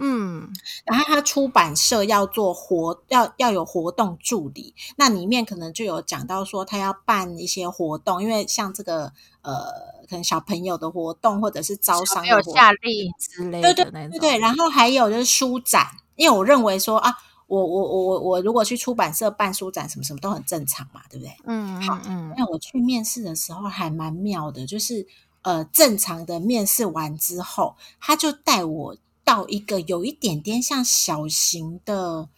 [0.00, 0.48] 嗯，
[0.84, 9.64] 然后他出版社要做活，要要有活动助理，那里面可能就有讲到说他要办一些活动，因为像这个呃，
[10.08, 14.38] 可能小朋友的活动或者是招商有夏令之类的，对对对对。
[14.38, 17.12] 然后还有就是书展，因为我认为说啊，
[17.48, 21.36] 我我我我我如果去出版社办书展，什么什么都很正常嘛，对不对？
[21.44, 22.32] 嗯，好，嗯。
[22.36, 25.04] 那我去面试的时候还蛮妙的，就是
[25.42, 28.96] 呃，正常的面试完之后，他就带我。
[29.28, 32.30] 到一个有一点点像小型的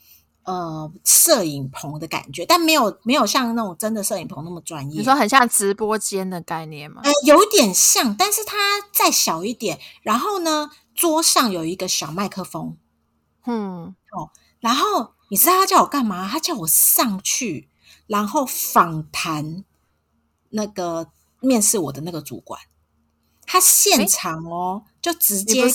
[0.43, 4.99] 呃摄影棚的感觉，但没有没有像那种真的摄影棚那么专业。
[4.99, 7.01] 你说很像直播间的概念吗？
[7.05, 8.57] 呃，有点像，但是它
[8.93, 9.78] 再小一点。
[10.03, 12.76] 然后呢，桌上有一个小麦克风。
[13.47, 16.28] 嗯，哦，然后你知道他叫我干嘛？
[16.28, 17.68] 他叫我上去，
[18.09, 19.64] 然后访谈
[20.49, 22.61] 那个面试我的那个主管。
[23.47, 25.68] 他现场哦，就直接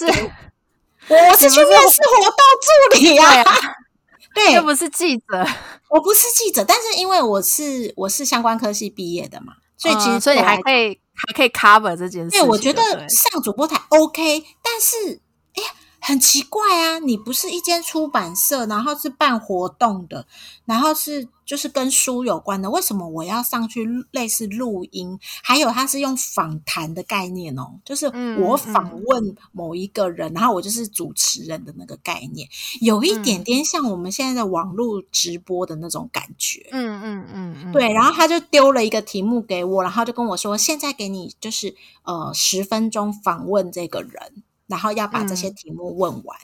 [1.08, 3.44] 我是去面试活动助理呀，
[4.34, 5.46] 对，又不是记者，
[5.90, 12.32] 我不是记者，但是因为我是我是相关科系毕业的嘛，所以其实所以还可以还可以 cover 这件事。
[12.32, 15.22] 对，我觉得上主播台 OK，但是
[15.56, 15.70] 哎呀。
[16.08, 17.00] 很奇怪啊！
[17.00, 20.28] 你不是一间出版社，然后是办活动的，
[20.64, 25.18] 然后是就是跟书有关的，为什么我要上去类似录音？
[25.42, 28.06] 还有，他是用访谈的概念哦，就是
[28.40, 32.48] 我访问某一个人，然后我就是主持人的那个概念，
[32.82, 36.68] 有一点点像我们现在的网络直播的那种感觉。
[36.72, 37.92] 嗯嗯嗯嗯，对。
[37.92, 46.38] 然后他就丢了一个题目给我，然后就跟我说：“现在给你就是呃十分钟访问这个人。”然后要把这些题目问完，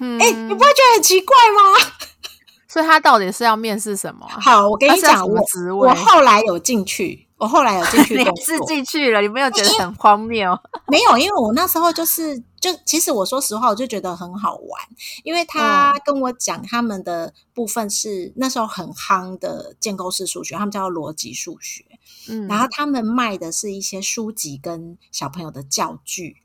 [0.00, 1.90] 嗯，哎，你不会觉得很奇怪吗？
[2.68, 4.26] 所以他到底是要面试什么？
[4.26, 5.40] 好，我跟你讲，我
[5.76, 10.58] 我后来有进去，我后来有进去， 你是进去了，你没有觉得很荒谬？
[10.90, 14.82] 没有，因为我那时候就是就其实我说实话，我就觉得很好玩，
[15.22, 21.84] 因为他跟我讲他们的部分是那时候很夯的建构式数学，他们叫逻辑数学，
[22.28, 26.38] 嗯，然后他们卖的是一些书籍跟小朋友的教具。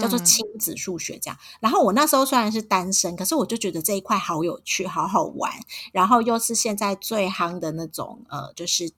[0.00, 5.52] 叫做亲子数学这样，然后我那时候虽然是单身，可是我就觉得这一块好有趣，好好玩，
[5.92, 8.90] 然后又是现在最夯的那种呃，就是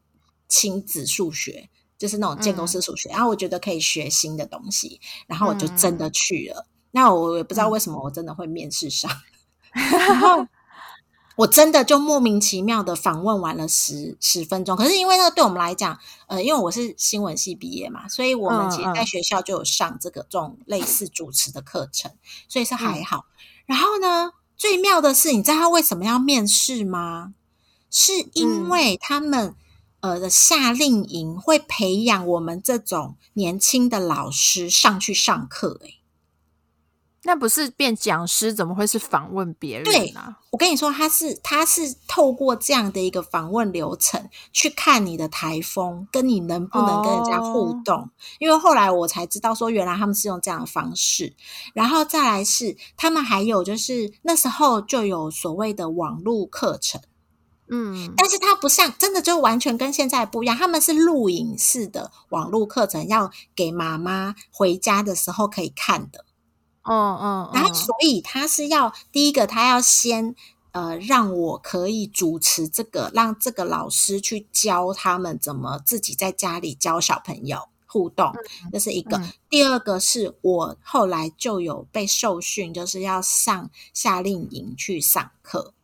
[0.49, 1.69] 亲子数学，
[1.99, 6.67] 就是那种建构式数学，然后我觉得可以学新的东西，然后我就真的去了。
[6.93, 9.11] 那我也不知道为什么我真的会面试上，
[9.73, 10.47] 然后。
[11.41, 22.13] 我真的就莫名其妙的访问完了十十分钟，可是因为那个对我们来讲，呃，因为我是新闻系毕业嘛，所以我们其实在学校就有上这个这种类似主持的课程，
[22.47, 23.25] 所以是还好。
[23.65, 27.33] 然后呢，最妙的是，你知道他为什么要面试吗？
[27.91, 29.55] 是因为他们
[30.01, 36.00] 呃的夏令营会培养我们这种年轻的老师上去上课、欸，
[37.25, 40.39] 那不是变讲师，怎么会是访问别人啊？
[40.51, 47.97] 我跟你说，他是他是透过这样的一个访问流程去看你的台风，跟你能不能跟人家互动。
[47.97, 51.35] 哦因为后来我才知道说，原来他们是用这样的方式。
[51.75, 57.03] 然后再来是他们还有就是那时候就有所谓的网络课程。
[57.69, 60.57] 嗯，但是它不像，真的就完全跟现在不一样。
[60.57, 66.25] 他们是录影式的网络课程，要给妈妈回家的时候可以看的。
[66.85, 70.35] 嗯嗯，然后，嗯所以他是要第一个，他要先
[70.73, 78.33] 呃让我可以主持这个，让这个老师去教他们怎么自己在家里教小朋友互动，
[78.73, 79.17] 这是一个。
[79.19, 85.75] 嗯第二个是我后来就有被受训，就是要上夏令营去上课。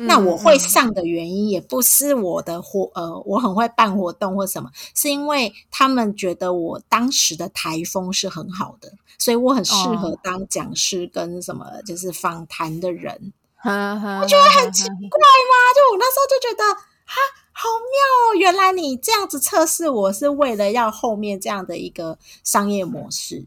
[0.00, 13.32] 那我会嗯上的原因也不是我的活，呃，我很会办活动或什么，是因为他们觉得我当时的台风是很好的，所以我很适合哦当讲师跟什么就是访谈的人。
[13.64, 15.54] 我觉得很奇怪吗？
[15.74, 16.62] 就我那时候就觉得，
[17.04, 17.16] 哈，
[17.52, 18.38] 好妙哦！
[18.38, 23.46] 原来你这样子测试我是为了要后面这样的一个商业模式，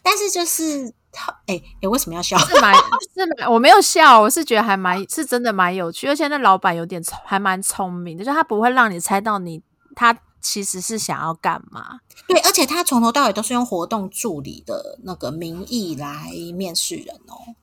[0.00, 0.94] 但是就是，
[1.46, 2.36] 哎哎，为什么要笑？
[2.38, 9.62] 是蛮是蛮，我没有笑，我是觉得还蛮是真的蛮有趣，而且那老板有点聪，还蛮聪明的，就是他不会让你猜到你
[9.96, 12.00] 他其实是想要干嘛。
[12.26, 17.54] 对，而且他从头到尾都是用活动助理的那个名义来面试人哦。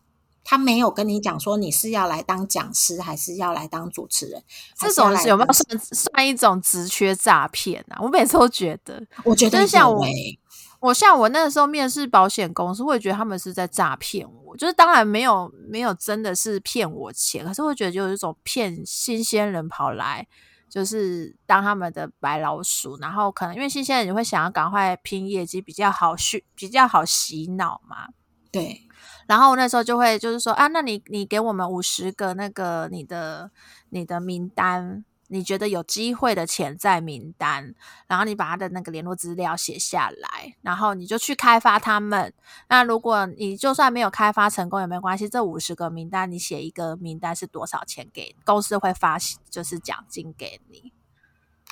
[0.47, 4.43] 他没有跟你讲说你是要来当讲师，还是要来当主持人。
[4.77, 7.97] 这种是有没有算算一种职缺诈骗啊？
[7.99, 10.39] 我每次都觉得，我觉得像我欸
[10.86, 14.55] 我像我那个时候面试保险公司，会觉得他们是在诈骗我。
[14.55, 20.27] 就是当然没有没有真的是骗我钱，可是会觉得有一种骗新鲜人跑来，
[20.69, 22.97] 就是当他们的白老鼠。
[22.97, 28.09] 然后可能因为新鲜人你会想要赶快拼业绩，比较好去，比较好洗脑嘛。
[28.51, 28.81] 对。
[29.27, 33.49] 然后那时候就会就是说啊，那你你给我们五十个那个你的
[33.89, 37.73] 你的名单，你觉得有机会的潜在名单，
[38.07, 42.34] 然后你把他的那个联络资料写下来，然后你就去开发他们。
[42.69, 49.17] 那如果你就算没有开发成功也没关系，这五十个名单你写一个名单是多少钱给公司会发
[49.49, 50.91] 就是奖金给你。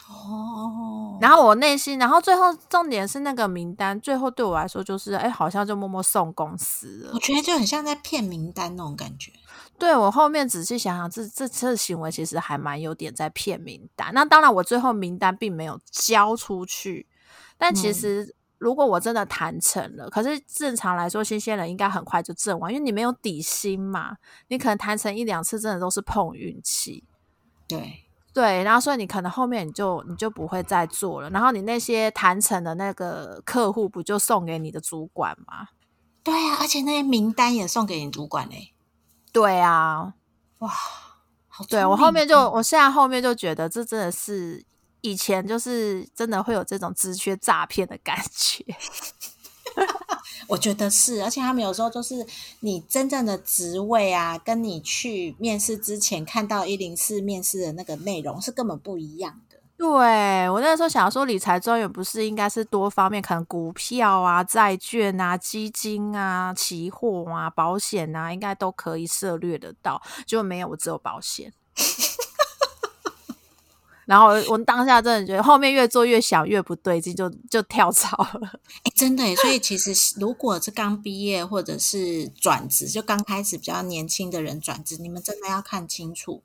[0.10, 7.12] 哦，然后我内心，然后最后重点是那个名单，最后对我来说就是，哎，好像就默默送公司了。
[7.14, 9.32] 我觉得就很像在骗名单那种感觉。
[9.84, 14.14] 对我后面仔细想想，这这次行为其实还蛮有点在骗名单。
[14.14, 17.06] 那当然，我最后名单并没有交出去，
[17.58, 24.16] 但其实如果我真的谈成了，可是正常来说，新鲜人应该很快就挣完，因为你没有底薪嘛，
[24.48, 27.04] 你可能谈成一两次，真的都是碰运气。
[27.68, 28.06] 对。
[28.34, 35.68] 对，然后所以你可能后面你就你就不会再做了，然后你那些谈成的那个客户不就送给你的主管吗？
[36.24, 38.73] 对啊，而且那些名单也送给你主管嘞。
[39.34, 40.14] 对啊，
[40.60, 40.70] 哇，
[41.50, 44.64] 好对我后面就我现在后面就觉得这真的是
[45.02, 48.64] 以前就是真的会有这种职缺诈骗的感觉。
[50.48, 52.26] 我觉得是，而且他们有时候就是
[52.60, 59.43] 你真正的职位啊，跟你去面试之前看到一零四面试的那个内容是根本不一样的。
[59.84, 71.52] 对我那时候想说，理财专员不是应该是多方面，可能股票啊、债券啊、基金啊、期货啊、保险啊，应该都可以涉略得到，就没有，我只有保险。
[74.06, 78.60] 然后我当下真的觉得，后面越做越想越不对劲，就就跳槽了。
[78.84, 86.42] 哎，真的，所以其实如果是刚毕业或者是转职，就刚开始比较年轻的人转职，你们真的要看清楚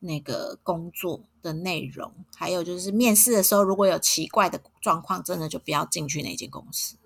[0.00, 6.96] 那个工作的内容，还有就是面试的时候，如果有奇怪的状况，真的就不要进去那间公司。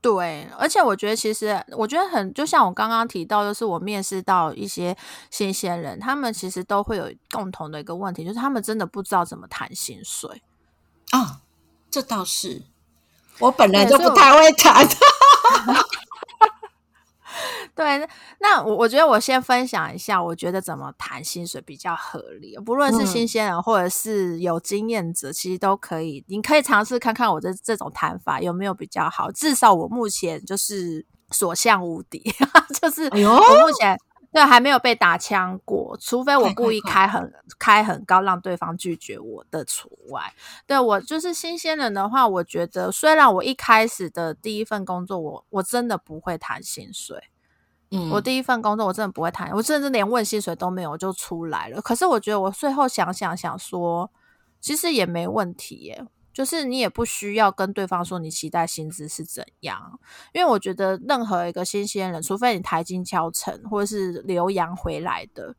[0.00, 4.96] 对，而且我觉得其实我觉得很，就像我刚刚提到，就是我面试到一些
[5.30, 10.42] 新鲜人，他们其实都会有共同的一个问题，就是他们真的不知道怎么谈薪水
[11.10, 11.42] 啊。
[11.88, 12.62] 这倒是，
[13.38, 14.84] 我本来就不太会谈。
[17.74, 18.08] 对，
[18.40, 29.30] 那我我觉得我先分享一下，我觉得怎么谈薪水比较合理，不论是新鲜人或者是有经验者，其实都可以，你可以尝试看看我这这种谈法有没有比较好。
[29.32, 32.22] 至少我目前就是所向无敌，
[32.80, 33.18] 就是我
[33.66, 33.98] 目前
[34.32, 40.32] 对还没有被打枪过，除非我故意开很开很高，让对方拒绝我的除外。
[40.66, 47.22] 对我就是新鲜人的话，我觉得虽然我一开始的第一份工作，我我真的不会谈薪水。
[47.90, 51.82] 嗯，我第一份工作我真的不会谈，我甚至连问薪水都没有就出来了。
[51.82, 54.10] 可是我觉得我最后想想想说，
[54.62, 56.06] 其实也没问题耶。
[56.32, 60.00] 就是你也不需要跟对方说你期待薪资是怎样，
[60.32, 65.54] 因为我觉得任何一个新鲜人，除非你台金敲成或者是留洋回来的，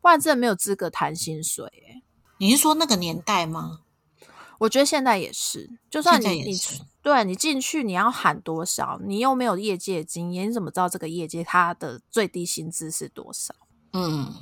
[0.00, 1.64] 不然真的没有资格谈薪水。
[1.88, 2.02] 哎，
[2.38, 3.80] 你是说那个年代吗？
[4.58, 6.58] 我觉得现在也是，就算你你
[7.02, 13.54] 对你进去你要喊多少，你又没有业界经验，你怎么知道这个业界它的最低薪资是多少？
[13.92, 14.34] 嗯。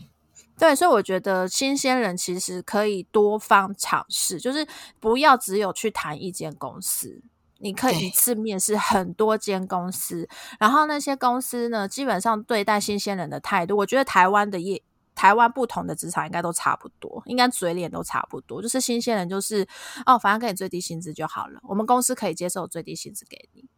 [0.59, 4.67] 对，所以我觉得新鲜人其实可以多方尝试，就是
[5.01, 7.23] 不要只有去谈一间公司，
[7.59, 10.29] 你可以一次面试很多间公司，
[10.61, 14.81] 然后那些公司呢，基本上对待新鲜人的态度，我觉得台湾的业，
[15.15, 19.67] 台湾不同的职场应该都差不多，应该嘴脸都差不多，就是新鲜人就是
[20.07, 23.69] 哦，反正给你最低薪资就好了，我们公司可以接受最低薪资给你。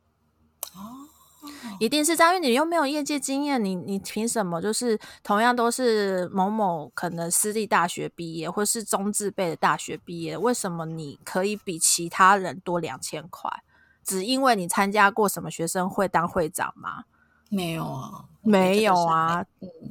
[0.75, 1.16] 哦。
[1.79, 4.61] 一定是这样，因为你又没有业界经验，你你凭什么？
[4.61, 13.51] 就是同样都是某某可能私立大学毕业，或是中自备的大学毕业，为什么你可以比其他人多两千块？
[14.05, 17.05] 只因为你参加过什么学生会当会长吗？
[17.49, 19.45] 没有啊，没有啊，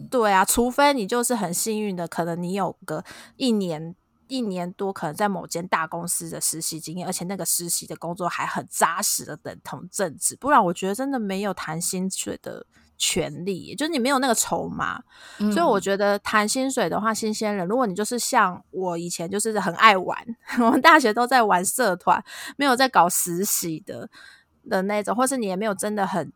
[0.10, 3.03] 对啊，除非你就是很幸运的，可能你有个
[3.38, 3.95] 一年。
[4.27, 12.65] 一年多可能在某间大公司的实习经验，而且那个实习的工作还很扎实的等同正职，不然我觉得真的没有谈薪水的
[12.97, 15.02] 权利，就是你没有那个筹码。
[15.38, 20.18] 所以我觉得谈薪水的话，新鲜人，如果你就是像我以前就是很爱玩，
[20.60, 22.23] 我们大学都在玩社团，
[22.57, 24.10] 没有在搞实习的
[24.69, 26.31] 的那种，或是你也没有真的很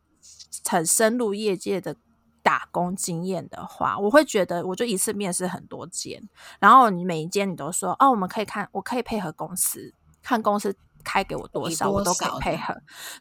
[0.65, 1.95] 很深入业界的。
[2.43, 6.21] 打工经验的话，我会觉得我就一次面试很多间，
[6.59, 12.75] 然后你每一间你都说哦，我们可以看，我可以配合公司，看公司开给我多少，我都可以配合。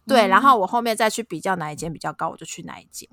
[0.06, 3.08] 对，然后我后面再去比较哪一间比较高，我就去哪一间。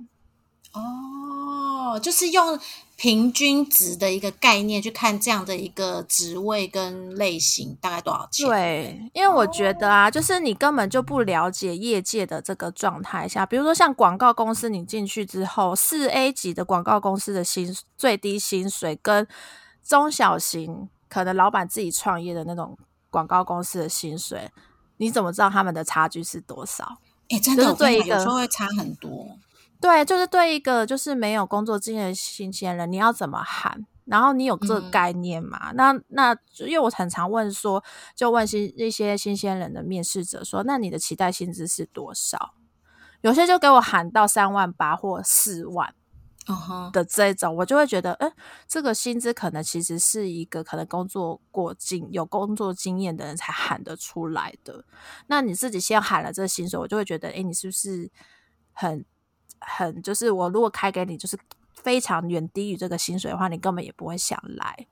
[0.75, 2.59] 哦，就是用
[2.97, 8.47] 平均值的一个概念去看这样的一个职位跟类型大概多少钱？
[8.47, 19.27] 对，因为我觉得啊，就是你根本就不了解业界的这个状态下，比如说像广告公司，你进去之后，四 A 级的广告公司的薪最低薪水跟
[19.83, 22.77] 中小型可能老板自己创业的那种
[23.09, 24.49] 广告公司的薪水，
[24.97, 26.97] 你怎么知道他们的差距是多少？
[27.29, 29.37] 哎，真的，对有时候会差很多。
[29.85, 33.85] 对，就是对一个就是没有工作经验的新鲜人，你要怎么喊？
[34.05, 35.71] 然后你有这个概念吗？
[35.75, 37.83] 那那因为我很常问说，
[38.15, 42.55] 就问新一些新鲜人的面试者说，那你的期待薪资是多少？
[43.21, 45.93] 有些就给我喊到三万八或四万，
[46.91, 48.31] 的这种，我就会觉得，哎，
[48.67, 54.83] 这个薪资可能其实是一个可能工作过经有工作经验的人才喊得出来的。
[55.27, 58.09] 那你自己先喊了这个薪水，我就会觉得，哎，你是不是
[58.73, 59.05] 很？
[59.65, 61.37] 很就是我如果开给你就是
[61.73, 64.87] 非常远低于这个薪水的话，你根本也不会想来，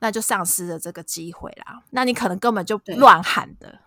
[0.00, 1.82] 那就丧失了这个机会啦。
[1.90, 3.80] 那你可能根本就乱喊的。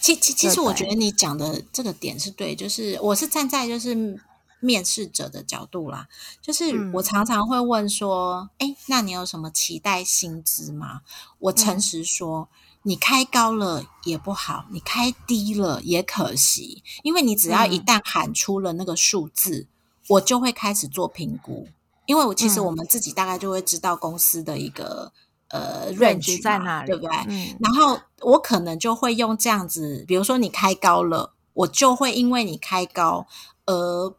[0.00, 4.18] 其其其实我觉得你讲的这个点是对，就是我是站在就是
[4.60, 6.08] 面试者的角度啦，
[6.40, 11.02] 就是我常常会问说，哎，那你有什么期待薪资吗？
[11.38, 12.48] 我诚实说。
[12.88, 19.66] 你开高了也不好，你开低了也可惜，因为你只要一旦喊出了那个数字，
[20.06, 21.66] 我就会开始做评估。
[22.04, 25.12] 因为我其实我们自己大概就会知道公司的一个
[25.48, 27.56] 呃 range 在哪里，对不对？
[27.58, 33.26] 然后我可能就会用这样子，比如说你开高了，我就会因为你开高
[33.64, 34.14] 而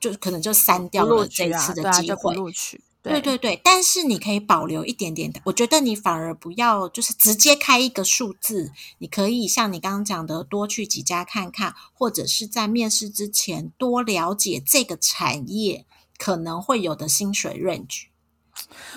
[0.00, 2.80] 就可能就删掉了这次的机会，录取。
[3.00, 5.40] 对对对，但是你可以保留一点点的。
[5.44, 8.72] 我觉得你反而不要，就是直接开一个数字。
[8.98, 15.86] 你可以像你刚刚讲的，多去几家看看，或者是在面试之前多了解这个产业
[16.18, 18.06] 可能会有的薪水 range。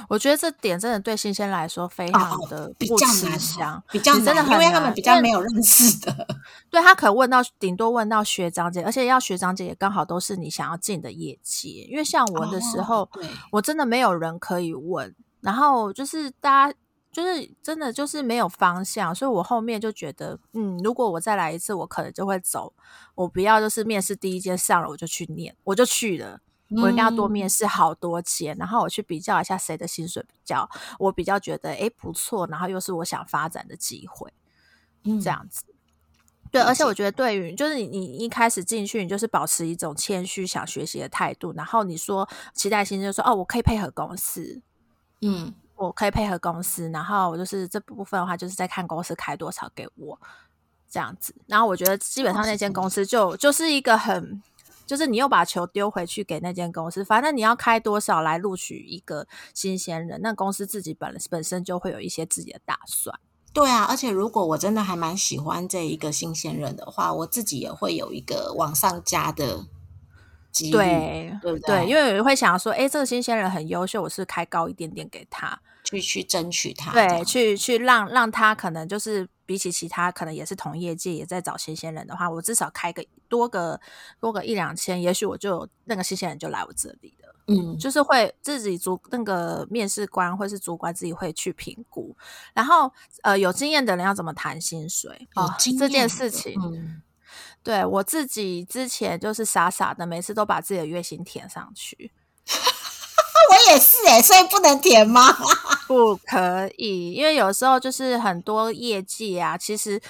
[0.09, 3.07] 我觉得这点真的对新鲜来说非常的比较
[3.57, 6.27] 难，比较真的，因为他们比较没有认识的。
[6.69, 11.69] 对他可能问到顶多问到学长姐，而且要学长姐也刚好都是你想要进的业界。
[11.89, 13.09] 因为像我的时候，
[13.51, 16.77] 我真的没有人可以问，然后就是大家
[17.11, 22.73] 就是真的就是没有方向，所以我后面就觉得，嗯，如果我再来一次，我可能就会走，
[23.15, 26.39] 我不要就是面试第一间上了我就去念，我就去了。
[26.77, 30.69] 我应该要多面试好多间，然后我去比较一下谁的薪水比较，
[30.99, 34.31] 我比较觉得哎不错，然后又是我想发展的机会，
[35.03, 35.63] 这样子。
[36.49, 44.61] 对，而且我觉得对于就是你你一开始进去，你就是保持一种谦虚想学习的态度，然后你说期待薪资，说哦我可以配合公司，
[45.21, 50.19] 嗯，我可以配合公司，然后我就是这部分的话，就是在看公司开多少给我
[50.89, 52.89] 这样子，然后我觉得基本上那间公。
[52.89, 54.41] 司就就是一个很。
[54.91, 63.17] 就是你又把球丢回去给那间公司，反正你要开多少来录取一个新鲜人，那公司自己本本身就会有一些自己的打算。
[63.53, 69.65] 对啊，而且如果我真的还蛮喜欢这一个新鲜人的话，我自己也会有一个往上加的
[70.51, 75.61] 几率，对对不对，因为我会想说，哎，这个新鲜人很优秀，我是开高一点点给他，
[75.91, 83.79] 去去争取他，对，去去让让他可能就是比起其他可能也是同业界也在找新鲜人的话，我至少开个多个
[84.19, 87.35] 多个一两千，也许我就那个新鲜人就来我这里了。
[87.47, 92.15] 嗯，就是会自己主那个面试官或是主管自己会去评估，
[92.53, 92.89] 然后
[93.23, 97.01] 呃有经验的人要怎么谈薪水哦，这件事情，嗯，
[97.63, 102.13] 对我自己之前就是傻傻的，每次都把自己的月薪填上去。
[103.49, 105.31] 我也是哎，所以不能填吗？
[105.87, 110.01] 不可以，因为有时候就是很多业绩啊，其实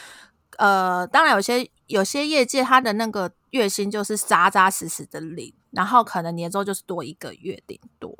[0.58, 5.53] 呃，当然有些有些业界他的那个月薪就是扎扎实实的领。
[5.72, 8.14] 然后可能年终就是多一个月顶多，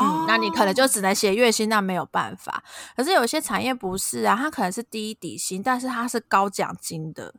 [0.00, 2.64] 嗯，那你可能就只能写月薪，那没有办法。
[2.96, 7.32] 可是有些产业不是啊，它可能是低底薪，但是它是高奖金的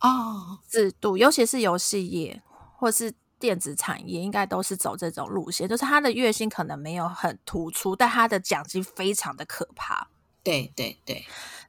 [0.00, 2.42] 哦制度，尤其是游戏业
[2.76, 3.10] 或是
[3.44, 10.08] 电子产业，应该都是走这种路线，就是他的月薪可能没有很突出，但他的奖金非常的可怕。
[10.42, 11.26] 对对对，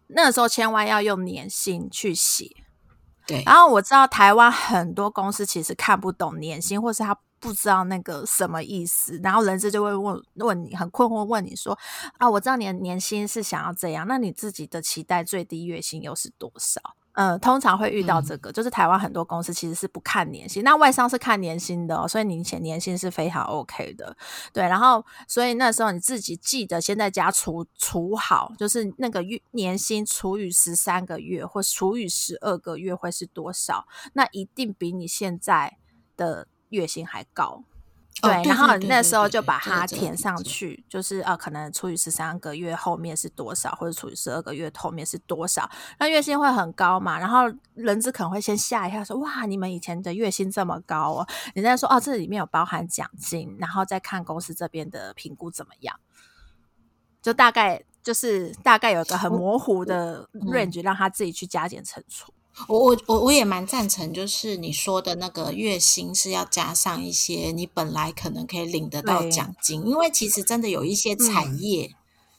[0.08, 2.50] 那个时候千万要用年薪去写。
[3.28, 11.78] 对，然后我知道台湾很多公司其实看不懂年薪，或是他不知道那个什么意思，然后人事就会问问你，很困惑问你说
[12.20, 16.96] 啊，我知道你的年薪是想要这样，那你自己的期待最低月薪又是多少？
[17.16, 24.16] 嗯，通常会遇到这个，就是台湾很多公司其实是不看年薪，那外商是看年薪的，所以你写年薪是非常 OK 的。
[24.52, 33.88] 对，然后所以那时候你自己记得先在家除除好，就是那个月年薪除以十三个月或除以十二个月会是多少？
[34.14, 35.78] 那一定比你现在
[36.18, 37.64] 的月薪还高。
[38.26, 45.70] 对，然后那时候就把它填上去，就是呃，可能除以十三个月后面是多少，或者除以十二个月后面是多少，
[46.00, 47.20] 那月薪会很高嘛？
[47.20, 47.44] 然后
[47.74, 51.28] 人资可能会先吓一下，说哇，你们以前的月薪这么高哦？
[51.54, 56.00] 你在说哦，这里面有包含奖金，然后再看公司这边的评估怎么样？
[57.22, 62.32] 就大概就是大概有个很模糊的 range，让他自己去加减乘除。
[62.68, 71.92] 我我我我也蛮赞成，就是你说的那个月薪是要加上一些你本来可能可以领得到奖金，因为其实真的有一些产业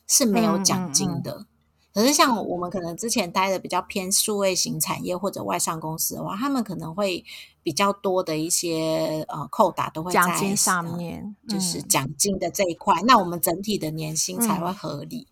[0.07, 1.47] 是没有奖金的。
[1.93, 7.25] 可是像我们可能之前待的比较偏数位型产业或者外商公司的话，他们可能会
[7.63, 15.27] 比较多的一些呃扣打都会奖金上面，就是奖金的这一块，那我们整体的年薪才会合理。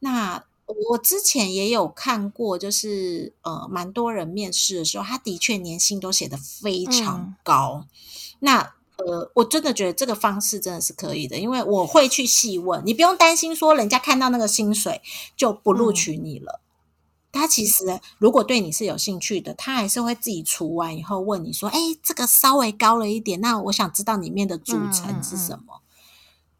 [0.00, 7.86] 那我之前也有看过，就是呃，蛮多人面试的时候，他的确年薪都写的非常高。
[8.40, 15.02] 那呃，我真的觉得这个方式真的是可以的，因为我会去细问，你不用担心说人家看到那个薪水
[15.36, 16.60] 就不录取你了。
[17.32, 25.80] 他其实如果对你是有兴趣的，他还是会自己除完以后问你说：“哎，这个稍微高了一点，那我想知道里面的组成是什么。”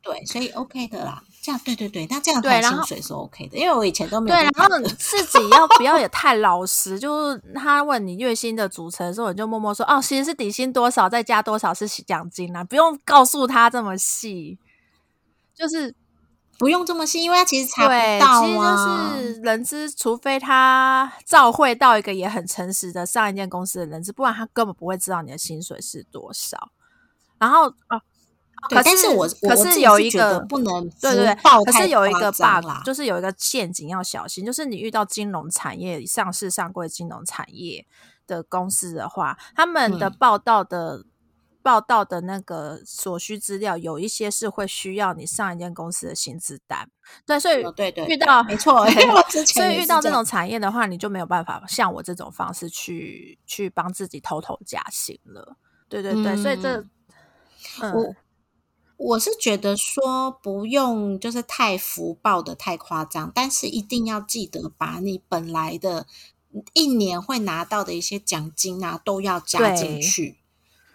[0.02, 1.22] 对，所以 OK 的啦。
[1.43, 4.36] 这样对对对，那这样谈薪水是 OK 的，因为我以前都没有。
[4.36, 14.56] 对，然后自己要不要 也太老实，就是他问你月薪的组成的时候，你就默默说哦，其实是底薪多少，再加多少是奖金啊，不用告诉他这么细，
[15.52, 15.93] 就是
[16.60, 19.16] 不用这么细，因为他其实查不到啊。
[19.16, 26.70] 其实就是人资，除非他照会到一个也很诚实的上一间公司的人资，不然他根本不会知道你的薪水是多少。
[27.40, 28.01] 然后啊。
[28.68, 37.84] 对，但是我可是有一个不能对对对，可是有一个 bug，就是有一个陷阱要小心，就是你遇到金融产业上市上柜金融产业
[38.26, 41.05] 的公司的话，他们的报道的
[41.60, 46.89] 报道的那个所需资料，有一些是会需要你上一间公司的薪资单。
[47.26, 48.86] 对，所以对对遇到没错，
[49.47, 55.56] 所以遇到这种产业的话，你就没有办法像我这种方式去去帮自己偷偷加薪了。
[55.89, 56.84] 对对对，所以这
[57.93, 58.14] 我。
[59.02, 66.06] 我是觉得说不用就是太浮报的太夸张，但是一定要记得把你本来的
[66.72, 70.38] 一年会拿到的一些奖金啊都要加进去，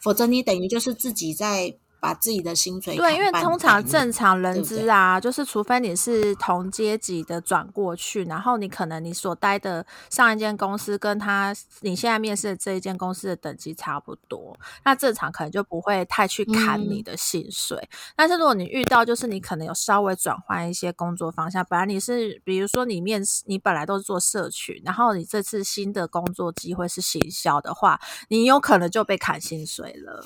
[0.02, 1.78] 否则你等于就是自己在。
[2.08, 17.90] 把自己的薪水对，因为通常正常人资啊，就是除非你是同阶级的转过去，然后你可能你所待的上一间公司跟他你现在面试的这一间公司的等级差不多，那正常可能就不会太去砍你的薪水。
[18.16, 30.26] 但是如果你遇到就是你可能有稍微转换一些工作方向，本来你是比如说你面试你本来都是做社群，然后你这次新的工作机会是行销的话，你有可能就被砍薪水了。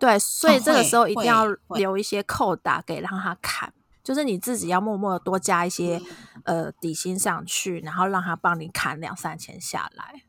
[0.00, 1.46] 对，所以这个时候一定要
[1.76, 3.72] 留一些扣打给让他砍。
[4.02, 6.00] 就是你自己要默默的多加一些
[6.44, 10.22] 呃底薪上去，然后让他帮你砍两三千下来。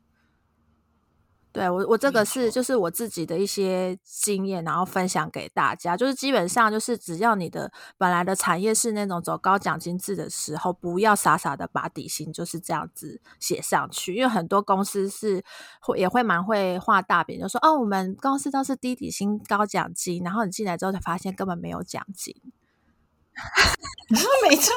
[1.52, 5.94] 对我，我这个是就是我自己的一些经验，然后分享给大家。
[5.94, 15.44] 就是基本上就是只要你的本来的产业是那种走高奖金制的时候，不要傻傻的把底薪就是这样子写上去，因为很多公司是
[15.82, 22.34] 会也会蛮会画大饼，就说哦，我们公司都是低底薪高奖金，然后你进来之后才发现根本没有奖金。
[24.46, 24.74] 没错，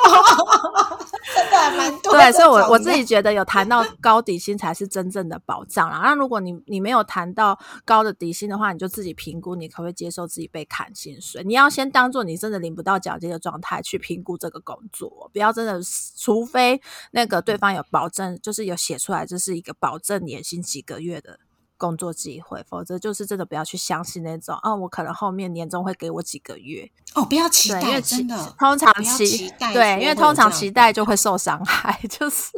[1.35, 2.13] 真的还蛮多。
[2.13, 5.99] 对，所以我我自己觉得有谈到高底薪才是真正的保障啦。
[6.01, 11.43] 那如果你你没有谈到高的底薪的话，你就自己评估你可不可以接受自己被砍薪水。
[11.43, 15.81] 你要先当做你真的领不到奖金的状态去评估这个工作，不要真的，
[16.17, 21.39] 除非那个对方有保证，就是有写出来这是一个保证年薪几个月的。
[21.77, 32.51] 工作机会，否则就是真的不要去相信那种哦，我可能后面年终会给我几个月哦，不要期待，因为真的通常期待对，因为通常期待就会受伤害，就是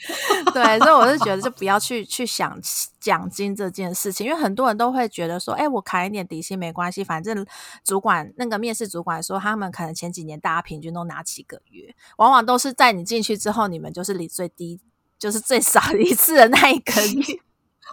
[0.54, 2.58] 对，所以我是觉得就不要去去想
[2.98, 7.44] 奖金这件事情，因为很多人都会觉得说，哎，我砍一点底薪没关系，反正
[7.84, 14.80] 主管那个面试主管说他们可能前几年大家平均都拿几个月，往往都是在你进去之后，你们就是领最低，
[15.18, 17.40] 就是最少一次的那一个月。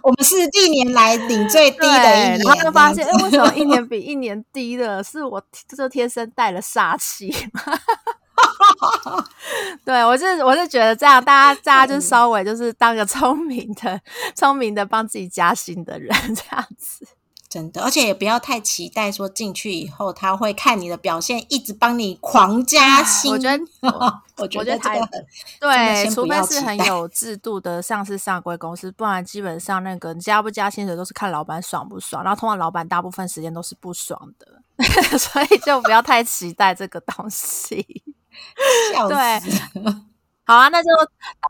[0.02, 5.02] 我们是历年来领最低的一年，然后就发现，哎，为什么一年比一年低的？
[5.02, 7.34] 是我这天生带了煞气。
[9.84, 14.00] 对我是我是觉得这样，大家大家就稍微就是当个聪明的、
[14.34, 17.06] 聪明的帮自己加薪的人这样子。
[17.48, 23.32] 真的，而且也不要太期待说进去以后他会看你的表现，一直帮你狂加薪。
[23.32, 23.64] 我觉得，
[24.36, 25.26] 我 觉得这个很
[25.58, 32.22] 对，除非是很有制度的上市上规公司，不然基本上那个加不加薪的都是看老板爽不爽。
[32.22, 34.62] 然后通常老板大部分时间都是不爽的，
[35.18, 38.02] 所以就不要太期待这个东西。
[39.08, 39.40] 对。
[40.48, 40.88] 好啊，那就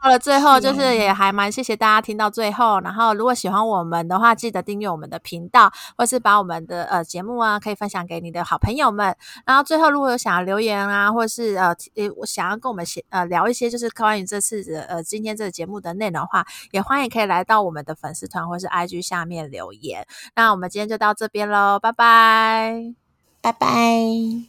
[0.03, 2.81] 到了最后，就是也还蛮谢谢大家听到最后。
[2.81, 9.17] 然后，如果喜欢我们的话，记得订阅我们的频道，或是把我们的呃节目啊，可以分享给你的好朋友们。
[9.47, 20.05] 然后，最后如果有想要留言啊，或是呃呃，我想要跟我们写呃聊一些，就是关于这次的呃今天这个节目的内容的话，也欢迎可以来到我们的粉丝团或是 IG 下面留言。
[20.35, 22.95] 那我们今天就到这边喽，拜拜，
[23.41, 24.49] 拜拜。